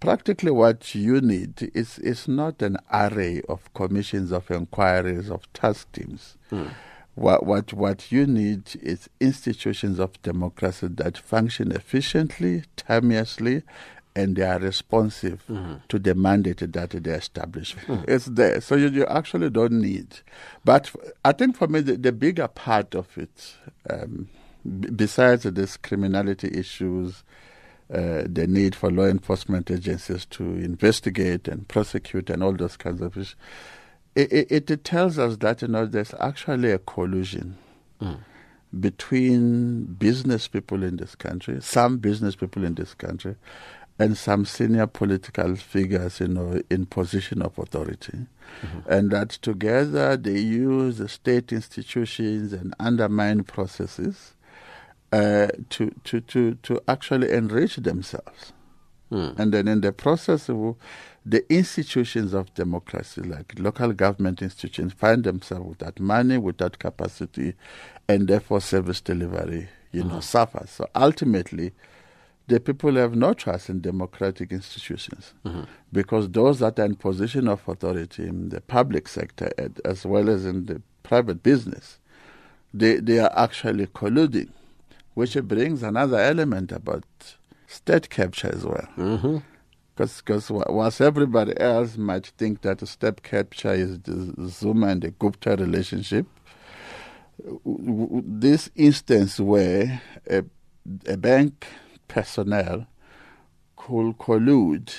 [0.00, 5.92] practically what you need is, is not an array of commissions of inquiries of task
[5.92, 6.36] teams.
[6.50, 6.70] Mm.
[7.14, 13.62] What, what, what you need is institutions of democracy that function efficiently, timeously,
[14.16, 15.74] and they are responsive Mm-hmm.
[15.88, 17.76] to the mandate that they establish.
[18.08, 18.60] It's there.
[18.60, 20.18] So you, you actually don't need.
[20.64, 20.90] But
[21.24, 23.54] I think for me, the, the bigger part of it,
[23.88, 24.28] um,
[24.64, 27.22] b- besides this criminality issues,
[27.92, 33.00] uh, the need for law enforcement agencies to investigate and prosecute and all those kinds
[33.00, 33.34] of issues,
[34.14, 37.56] it, it, it tells us that you know there's actually a collusion
[38.78, 43.34] between business people in this country, some business people in this country,
[43.98, 48.26] and some senior political figures, you know, in position of authority,
[48.88, 54.34] and that together they use the state institutions and undermine processes
[55.12, 58.52] uh, to, to, to, to actually enrich themselves.
[59.10, 59.30] Hmm.
[59.38, 65.66] And then in the process, the institutions of democracy, like local government institutions, find themselves
[65.66, 67.54] without money, without capacity,
[68.08, 70.20] and therefore service delivery, you know, hmm.
[70.20, 70.70] suffers.
[70.70, 71.72] So ultimately,
[72.50, 75.62] the people have no trust in democratic institutions mm-hmm.
[75.92, 79.52] because those that are in position of authority in the public sector
[79.84, 82.00] as well as in the private business,
[82.74, 84.48] they, they are actually colluding,
[85.14, 87.04] which brings another element about
[87.66, 88.88] state capture as well.
[88.96, 89.38] Mm-hmm.
[89.96, 95.56] Because whilst everybody else might think that state capture is the Zuma and the Gupta
[95.56, 96.26] relationship,
[97.44, 100.42] w- w- this instance where a,
[101.06, 101.66] a bank
[102.08, 102.86] personnel
[103.76, 104.94] could collude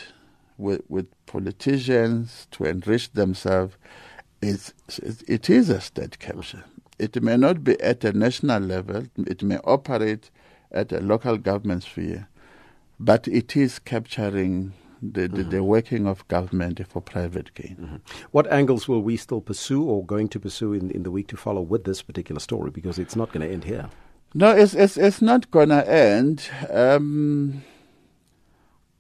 [0.57, 3.75] with, with politicians to enrich themselves,
[4.41, 4.73] it's,
[5.27, 6.63] it is a state capture.
[7.01, 10.29] It may not be at a national level, it may operate
[10.71, 12.27] at a local government sphere,
[12.99, 18.01] but it is capturing the, the, the working of government for private gain.
[18.29, 21.37] What angles will we still pursue or going to pursue in, in the week to
[21.37, 22.69] follow with this particular story?
[22.69, 23.89] Because it's not going to end here.
[24.33, 26.49] No, it's it's it's not gonna end.
[26.69, 27.63] Um,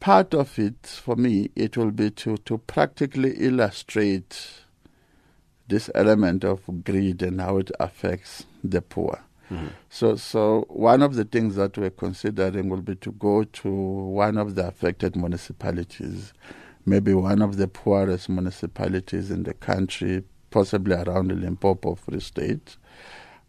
[0.01, 4.65] part of it for me, it will be to to practically illustrate
[5.71, 9.23] this element of greed and how it affects the poor.
[9.49, 9.67] Mm-hmm.
[9.89, 14.37] So, so one of the things that we're considering will be to go to one
[14.37, 16.33] of the affected municipalities,
[16.85, 22.77] maybe one of the poorest municipalities in the country, possibly around the Limpopo Free State,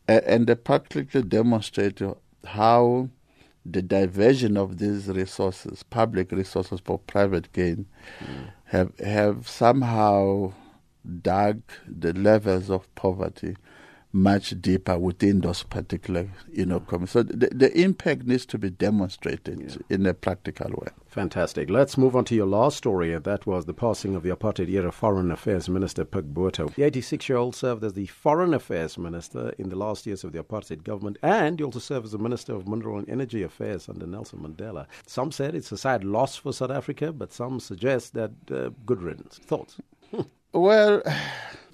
[0.08, 2.00] and they practically demonstrate
[2.44, 3.08] how
[3.64, 7.86] the diversion of these resources, public resources for private gain,
[8.18, 8.50] mm.
[8.64, 10.52] have have somehow
[11.22, 13.56] dug the levels of poverty
[14.12, 17.12] much deeper within those particular, you know, communities.
[17.12, 20.88] So the, the impact needs to be demonstrated in a practical way.
[21.06, 21.70] Fantastic.
[21.70, 24.68] Let's move on to your last story, and that was the passing of the apartheid
[24.68, 26.66] era Foreign Affairs Minister Pik Botha.
[26.74, 30.32] The 86 year old served as the Foreign Affairs Minister in the last years of
[30.32, 33.88] the apartheid government, and he also served as the Minister of Mineral and Energy Affairs
[33.88, 34.86] under Nelson Mandela.
[35.06, 39.02] Some said it's a sad loss for South Africa, but some suggest that uh, good
[39.02, 39.38] riddance.
[39.38, 39.78] Thoughts?
[40.54, 41.00] Well,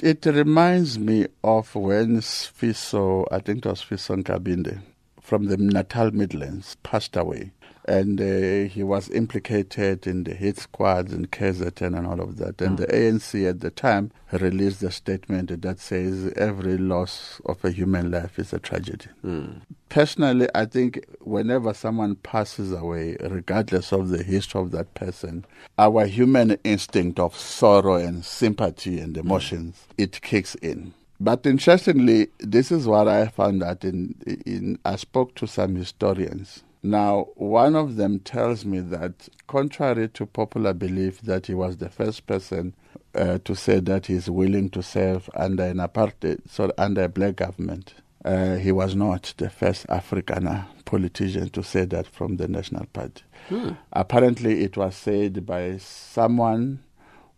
[0.00, 4.82] it reminds me of when Sfiso, I think it was Sfiso Nkabinde,
[5.20, 7.50] from the Natal Midlands, passed away.
[7.88, 12.60] And uh, he was implicated in the hit squads in KZN and all of that.
[12.60, 12.92] And the mm.
[12.92, 18.38] ANC at the time released a statement that says every loss of a human life
[18.38, 19.06] is a tragedy.
[19.24, 19.62] Mm.
[19.88, 25.46] Personally, I think whenever someone passes away, regardless of the history of that person,
[25.78, 29.20] our human instinct of sorrow and sympathy and mm.
[29.20, 30.92] emotions, it kicks in.
[31.20, 34.14] But interestingly, this is what I found out in,
[34.46, 36.62] in I spoke to some historians.
[36.82, 41.88] Now, one of them tells me that, contrary to popular belief, that he was the
[41.88, 42.74] first person
[43.14, 47.36] uh, to say that he's willing to serve under an apartheid, so under a black
[47.36, 47.94] government.
[48.24, 53.22] Uh, he was not the first Afrikaner politician to say that from the National Party.
[53.48, 53.70] Hmm.
[53.92, 56.80] Apparently, it was said by someone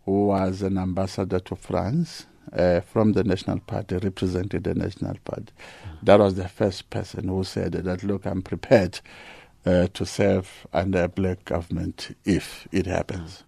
[0.04, 5.52] who was an ambassador to France uh, from the National Party, represented the National Party.
[6.02, 9.00] That was the first person who said that, look, I'm prepared
[9.66, 13.44] uh, to serve under a black government if it happens.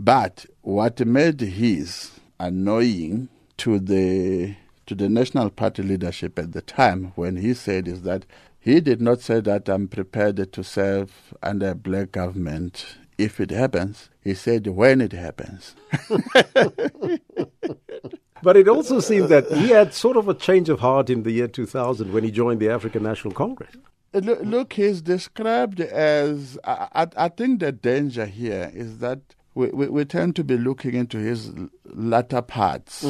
[0.00, 3.28] But what made his annoying
[3.58, 8.24] to the to the National Party leadership at the time when he said is that
[8.58, 13.50] he did not say that I'm prepared to serve under a black government if it
[13.50, 14.10] happens.
[14.22, 15.76] He said when it happens.
[18.42, 21.30] But it also seems that he had sort of a change of heart in the
[21.30, 23.74] year 2000 when he joined the African National Congress.
[24.14, 26.58] Look, look, he's described as.
[26.64, 29.20] I, I, think the danger here is that
[29.54, 31.50] we, we, we tend to be looking into his
[31.86, 33.04] latter parts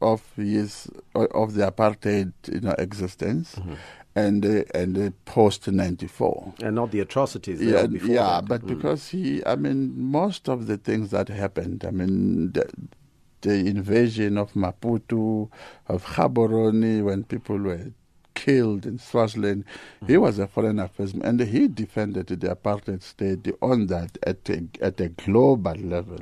[0.00, 3.54] of his of the apartheid you know existence.
[3.56, 3.74] Mm-hmm.
[4.16, 7.62] And uh, and uh, post ninety four, and not the atrocities.
[7.62, 8.46] Yeah, before yeah, that.
[8.46, 8.66] but Mm.
[8.66, 12.68] because he, I mean, most of the things that happened, I mean, the,
[13.42, 15.50] the invasion of Maputo,
[15.88, 17.92] of Gaborone, when people were
[18.34, 19.64] killed in Swaziland,
[20.06, 24.48] he was a foreign affairs man, and he defended the apartheid state on that at
[24.48, 26.18] a, at a global level.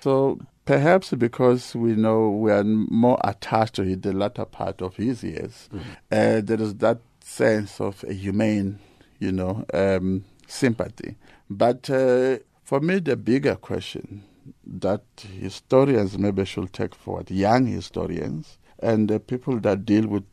[0.00, 5.22] So perhaps because we know we are more attached to the latter part of his
[5.22, 5.68] years,
[6.10, 8.78] uh, there is that sense of a humane,
[9.18, 11.16] you know, um, sympathy.
[11.50, 14.22] But uh, for me, the bigger question
[14.66, 15.02] that
[15.40, 20.24] historians maybe should take forward, young historians and the people that deal with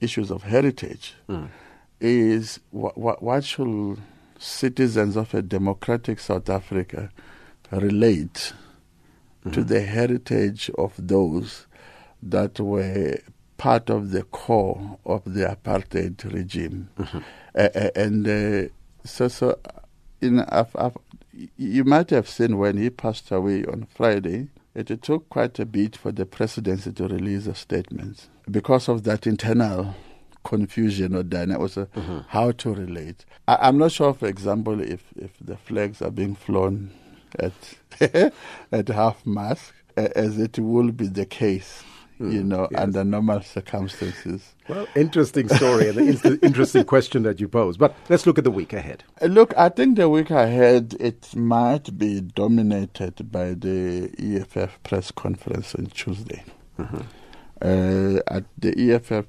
[0.00, 1.48] issues of heritage, Mm.
[2.00, 3.98] is what, what, what should
[4.38, 7.10] citizens of a democratic South Africa
[7.72, 8.52] relate
[9.52, 11.66] to the heritage of those
[12.22, 13.18] that were
[13.56, 16.88] part of the core of the apartheid regime.
[16.98, 18.68] Uh, uh, and uh,
[19.04, 19.58] so, so
[20.20, 20.96] you, know, I've, I've,
[21.56, 25.96] you might have seen when he passed away on Friday, it took quite a bit
[25.96, 29.94] for the presidency to release a statement because of that internal
[30.44, 32.20] confusion or dynamic, also mm-hmm.
[32.28, 33.24] how to relate.
[33.46, 36.90] I, I'm not sure, for example, if, if the flags are being flown
[37.38, 37.52] at
[38.72, 41.82] at half mast, as it will be the case,
[42.20, 42.80] you Mm, know, yes.
[42.80, 44.54] under normal circumstances.
[44.68, 47.76] Well, interesting story and an interesting question that you pose.
[47.76, 49.04] But let's look at the week ahead.
[49.22, 55.10] Uh, Look, I think the week ahead it might be dominated by the EFF press
[55.10, 56.44] conference on Tuesday.
[57.60, 59.26] Uh, at the EFF,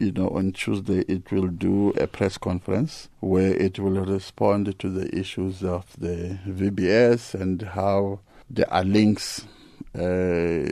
[0.00, 4.88] you know, on Tuesday it will do a press conference where it will respond to
[4.88, 8.20] the issues of the VBS and how
[8.50, 9.46] there are links
[9.96, 10.68] uh,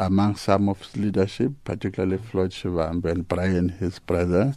[0.00, 4.56] among some of his leadership, particularly Floyd Shivambu and Brian, his brother,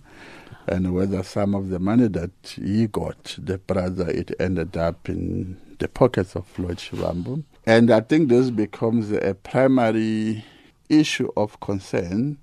[0.68, 5.58] and whether some of the money that he got, the brother, it ended up in
[5.80, 7.44] the pockets of Floyd Shivambu.
[7.66, 10.46] And I think this becomes a primary
[10.88, 12.38] issue of concern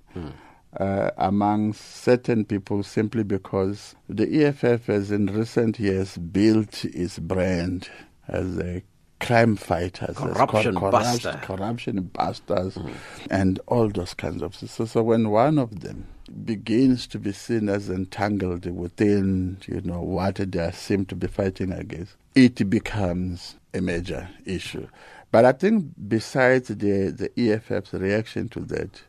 [0.79, 7.89] uh, among certain people simply because the EFF has in recent years built its brand
[8.27, 8.83] as a
[9.21, 11.39] crime fighters, Corruption cor- buster.
[11.43, 12.89] corruption busters, hmm.
[13.29, 14.71] and all those kinds of things.
[14.71, 16.07] So, so when one of them
[16.45, 21.71] begins to be seen as entangled within, you know, what they seem to be fighting
[21.71, 24.87] against, it becomes a major issue.
[25.31, 29.01] But I think besides the, the EFF's reaction to that,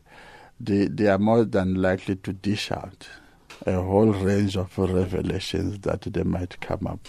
[0.59, 3.07] they, they are more than likely to dish out
[3.65, 7.07] a whole range of revelations that they might come up.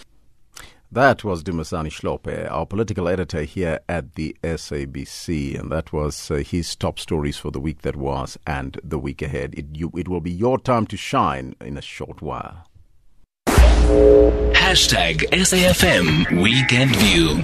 [0.91, 6.35] That was Dumisani Hlophe, our political editor here at the SABC, and that was uh,
[6.35, 9.55] his top stories for the week that was and the week ahead.
[9.57, 12.67] It, you, it will be your time to shine in a short while.
[14.55, 17.43] Hashtag SAFM Weekend View.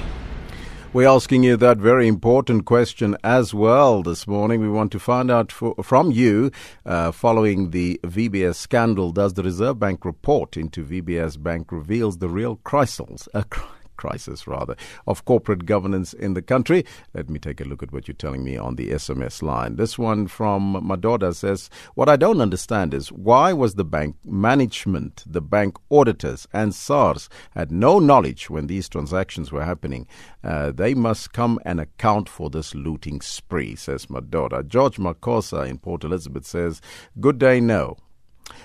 [0.94, 4.60] We're asking you that very important question as well this morning.
[4.60, 6.52] We want to find out for, from you,
[6.86, 12.28] uh, following the VBS scandal, does the Reserve Bank report into VBS Bank reveals the
[12.28, 13.44] real crisis, uh,
[14.02, 14.76] crisis rather,
[15.06, 16.84] of corporate governance in the country?
[17.14, 19.76] Let me take a look at what you're telling me on the SMS line.
[19.76, 25.24] This one from Madoda says, What I don't understand is why was the bank management,
[25.28, 30.08] the bank auditors, and SARS had no knowledge when these transactions were happening?
[30.44, 34.68] Uh, they must come and account for this looting spree, says Madoda.
[34.68, 36.82] George Makosa in Port Elizabeth says,
[37.20, 37.98] Good day, no.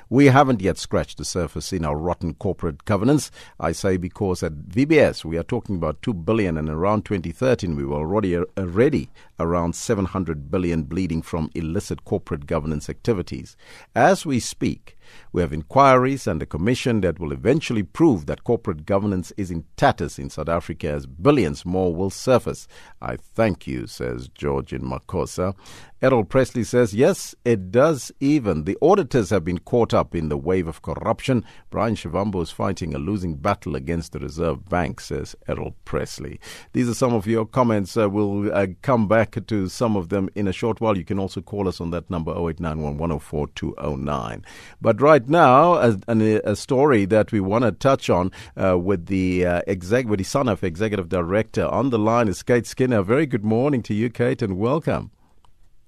[0.09, 3.30] We haven't yet scratched the surface in our rotten corporate governance.
[3.59, 7.84] I say because at VBS we are talking about 2 billion and around 2013 we
[7.84, 13.57] were already uh, already around 700 billion bleeding from illicit corporate governance activities.
[13.95, 14.97] As we speak,
[15.32, 19.64] we have inquiries and a commission that will eventually prove that corporate governance is in
[19.76, 22.66] tatters in South Africa as billions more will surface.
[23.01, 25.55] I thank you, says George in Makosa.
[26.03, 28.64] Errol Presley says, yes, it does even.
[28.64, 31.42] The auditors have been caught up in the wave of corruption.
[31.70, 36.38] Brian Shivambu is fighting a losing battle against the Reserve Bank, says Errol Presley.
[36.74, 37.97] These are some of your comments.
[37.97, 40.99] Uh, we'll uh, come back to some of them in a short while.
[40.99, 44.44] You can also call us on that number 0891 104 209.
[44.82, 48.32] But right now, a, a, a story that we want to touch on
[48.62, 52.66] uh, with the uh, exec, with the SANEF executive director on the line is Kate
[52.66, 53.01] Skinner.
[53.01, 55.11] Very good morning to you, Kate, and welcome.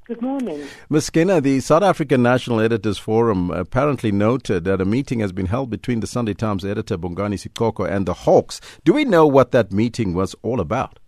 [0.08, 0.66] Good morning.
[0.88, 1.04] Ms.
[1.04, 5.68] Skinner, the South African National Editors Forum apparently noted that a meeting has been held
[5.68, 8.58] between the Sunday Times editor Bongani Siqoko and the Hawks.
[8.84, 10.98] Do we know what that meeting was all about?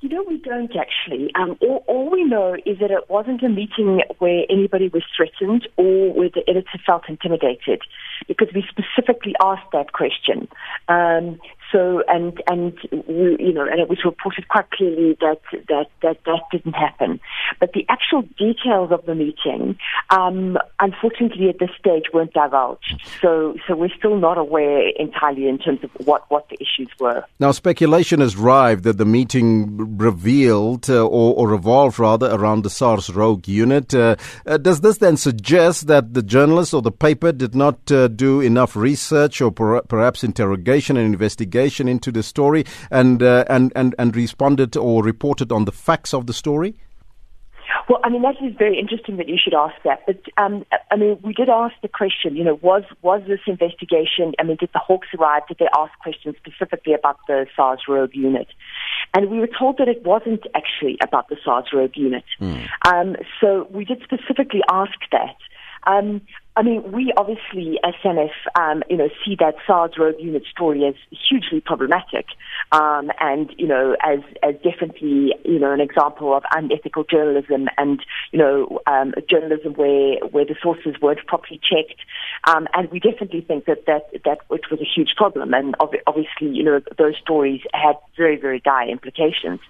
[0.00, 1.30] You know, we don't actually.
[1.34, 5.68] Um, all, all, we know is that it wasn't a meeting where anybody was threatened
[5.76, 7.82] or where the editor felt intimidated,
[8.26, 10.48] because we specifically asked that question.
[10.88, 11.38] Um,
[11.72, 16.40] so, and and you know, and it was reported quite clearly that that that that
[16.50, 17.20] didn't happen.
[17.60, 19.76] But the actual details of the meeting,
[20.10, 23.00] um, unfortunately, at this stage, weren't divulged.
[23.20, 27.24] So, so we're still not aware entirely in terms of what what the issues were.
[27.38, 32.70] Now, speculation has rived that the meeting revealed uh, or, or, revolved rather around the
[32.70, 33.94] SARS rogue unit.
[33.94, 34.16] Uh,
[34.46, 38.40] uh, does this then suggest that the journalist or the paper did not uh, do
[38.40, 43.94] enough research or per- perhaps interrogation and investigation into the story and, uh, and, and,
[43.98, 46.74] and responded or reported on the facts of the story?
[47.88, 50.06] Well, I mean, that is very interesting that you should ask that.
[50.06, 54.32] But, um, I mean, we did ask the question, you know, was, was this investigation,
[54.38, 55.42] I mean, did the Hawks arrive?
[55.48, 58.46] Did they ask questions specifically about the SARS rogue unit?
[59.12, 62.24] And we were told that it wasn't actually about the SARS rogue unit.
[62.40, 62.68] Mm.
[62.86, 65.36] Um, so we did specifically ask that.
[65.84, 66.20] Um,
[66.56, 70.94] I mean, we obviously, SANEF, um, you know, see that SARS rogue unit story as
[71.10, 72.26] hugely problematic,
[72.72, 78.04] um, and you know, as as definitely, you know, an example of unethical journalism and
[78.32, 82.00] you know, um, journalism where where the sources weren't properly checked,
[82.48, 86.48] um, and we definitely think that that that it was a huge problem, and obviously,
[86.48, 89.60] you know, those stories had very very dire implications.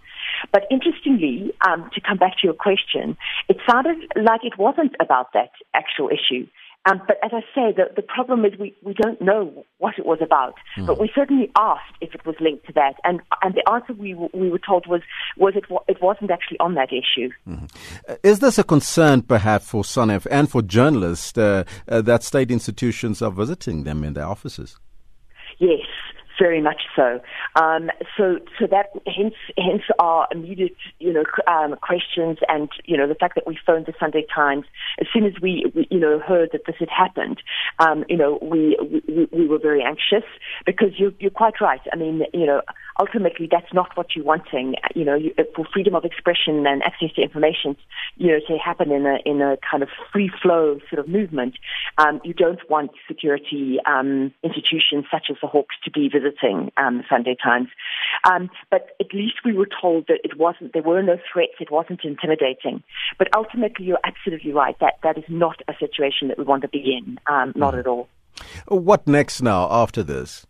[0.53, 3.17] But interestingly, um, to come back to your question,
[3.49, 6.47] it sounded like it wasn't about that actual issue.
[6.87, 10.07] Um, but as I say, the, the problem is we, we don't know what it
[10.07, 10.55] was about.
[10.79, 10.87] Mm.
[10.87, 14.15] But we certainly asked if it was linked to that, and and the answer we
[14.33, 15.03] we were told was
[15.37, 17.29] was it it wasn't actually on that issue.
[17.47, 17.67] Mm-hmm.
[18.09, 22.51] Uh, is this a concern, perhaps, for SANEF and for journalists uh, uh, that state
[22.51, 24.79] institutions are visiting them in their offices?
[25.59, 25.87] Yes,
[26.41, 27.21] very much so.
[27.55, 33.07] Um, so, so that hence, hence our immediate, you know, um, questions, and you know,
[33.07, 34.65] the fact that we phoned the Sunday Times
[35.01, 37.43] as soon as we, we you know, heard that this had happened.
[37.79, 38.77] Um, you know, we,
[39.07, 40.27] we we were very anxious
[40.65, 41.81] because you're you're quite right.
[41.93, 42.63] I mean, you know,
[42.99, 44.75] ultimately that's not what you're wanting.
[44.95, 47.77] You know, you, for freedom of expression and access to information,
[48.17, 51.55] you know, to happen in a in a kind of free flow sort of movement.
[51.99, 56.71] Um, you don't want security um, institutions such as the Hawks to be visited visiting
[56.77, 57.69] um, Sunday Times.
[58.31, 61.71] Um, but at least we were told that it wasn't, there were no threats, it
[61.71, 62.83] wasn't intimidating.
[63.19, 64.77] But ultimately, you're absolutely right.
[64.81, 67.81] That, that is not a situation that we want to be in, um, not mm.
[67.81, 68.09] at all.
[68.69, 70.47] What next now after this?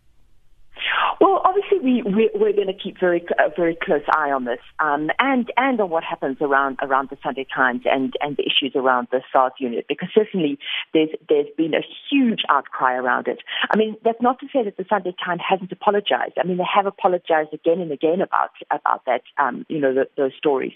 [1.21, 4.61] Well, obviously, we, we we're going to keep very a very close eye on this,
[4.79, 8.73] um, and and on what happens around around the Sunday Times and and the issues
[8.75, 10.59] around the SARS unit, because certainly
[10.95, 13.41] there's there's been a huge outcry around it.
[13.71, 16.39] I mean, that's not to say that the Sunday Times hasn't apologized.
[16.43, 20.09] I mean, they have apologized again and again about about that, um, you know, the,
[20.16, 20.73] those stories.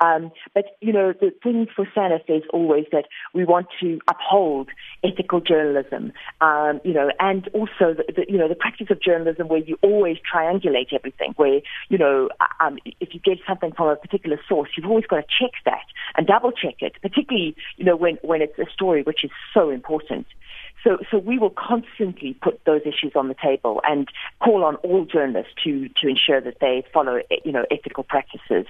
[0.00, 4.68] Um, but you know, the thing for SANEF is always that we want to uphold
[5.02, 9.48] ethical journalism, um, you know, and also the, the you know the practice of journalism
[9.48, 12.28] where you always triangulate everything, where, you know,
[12.60, 15.84] um, if you get something from a particular source, you've always got to check that
[16.16, 19.70] and double check it, particularly, you know, when, when it's a story which is so
[19.70, 20.26] important.
[20.82, 24.08] So, so we will constantly put those issues on the table and
[24.42, 28.66] call on all journalists to, to ensure that they follow, you know, ethical practices.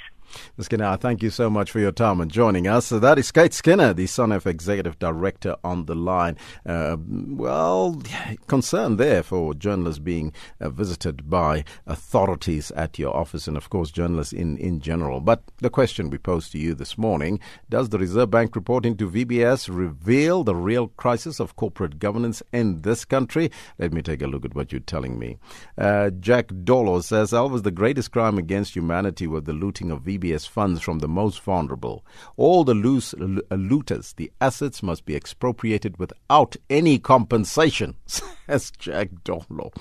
[0.59, 2.87] Skinner, thank you so much for your time and joining us.
[2.87, 6.37] So that is Kate Skinner, the SANEF Executive Director, on the line.
[6.65, 8.01] Uh, well,
[8.47, 13.91] concern there for journalists being uh, visited by authorities at your office and, of course,
[13.91, 15.21] journalists in, in general.
[15.21, 19.11] But the question we posed to you this morning does the Reserve Bank report into
[19.11, 23.51] VBS reveal the real crisis of corporate governance in this country?
[23.79, 25.39] Let me take a look at what you're telling me.
[25.77, 30.20] Uh, Jack Dolo says Elvis, the greatest crime against humanity was the looting of VBS
[30.21, 32.05] CBS funds from the most vulnerable.
[32.37, 39.11] All the loose uh, looters, the assets must be expropriated without any compensation, says Jack
[39.25, 39.73] Dolo.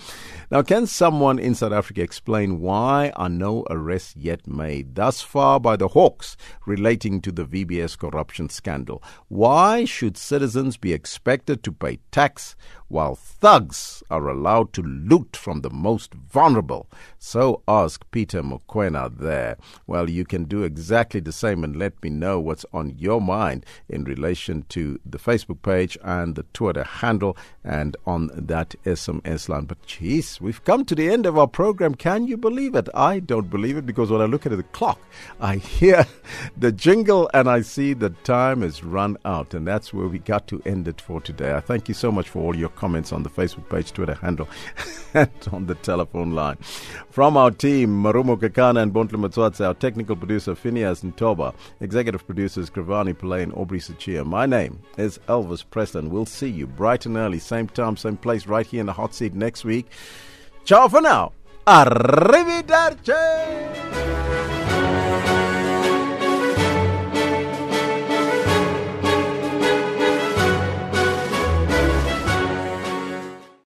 [0.52, 5.60] Now, can someone in South Africa explain why are no arrests yet made thus far
[5.60, 9.04] by the Hawks relating to the VBS corruption scandal?
[9.28, 12.56] Why should citizens be expected to pay tax
[12.90, 16.88] while thugs are allowed to loot from the most vulnerable?
[17.18, 19.58] So ask Peter Mukwena there.
[19.88, 23.66] Well, you can do exactly the same and let me know what's on your mind
[23.88, 29.66] in relation to the Facebook page and the Twitter handle and on that SMS line.
[29.66, 31.96] But jeez, we've come to the end of our program.
[31.96, 32.90] Can you believe it?
[32.94, 35.00] I don't believe it because when I look at the clock,
[35.40, 36.06] I hear
[36.58, 39.54] the jingle and I see the time has run out.
[39.54, 41.54] And that's where we got to end it for today.
[41.54, 44.48] I thank you so much for all your comments on the Facebook page, Twitter handle,
[45.14, 46.56] and on the telephone line.
[47.10, 53.14] From our team, Marumo Kakana and Matswatse, our technical producer, Phineas Ntoba, executive producers, Gravani
[53.14, 54.26] Pillay and Aubrey Sachia.
[54.26, 56.10] My name is Elvis Presslin.
[56.10, 59.14] We'll see you bright and early, same time, same place, right here in the hot
[59.14, 59.88] seat next week.
[60.64, 61.34] Ciao for now.
[61.68, 63.14] Arrivederci.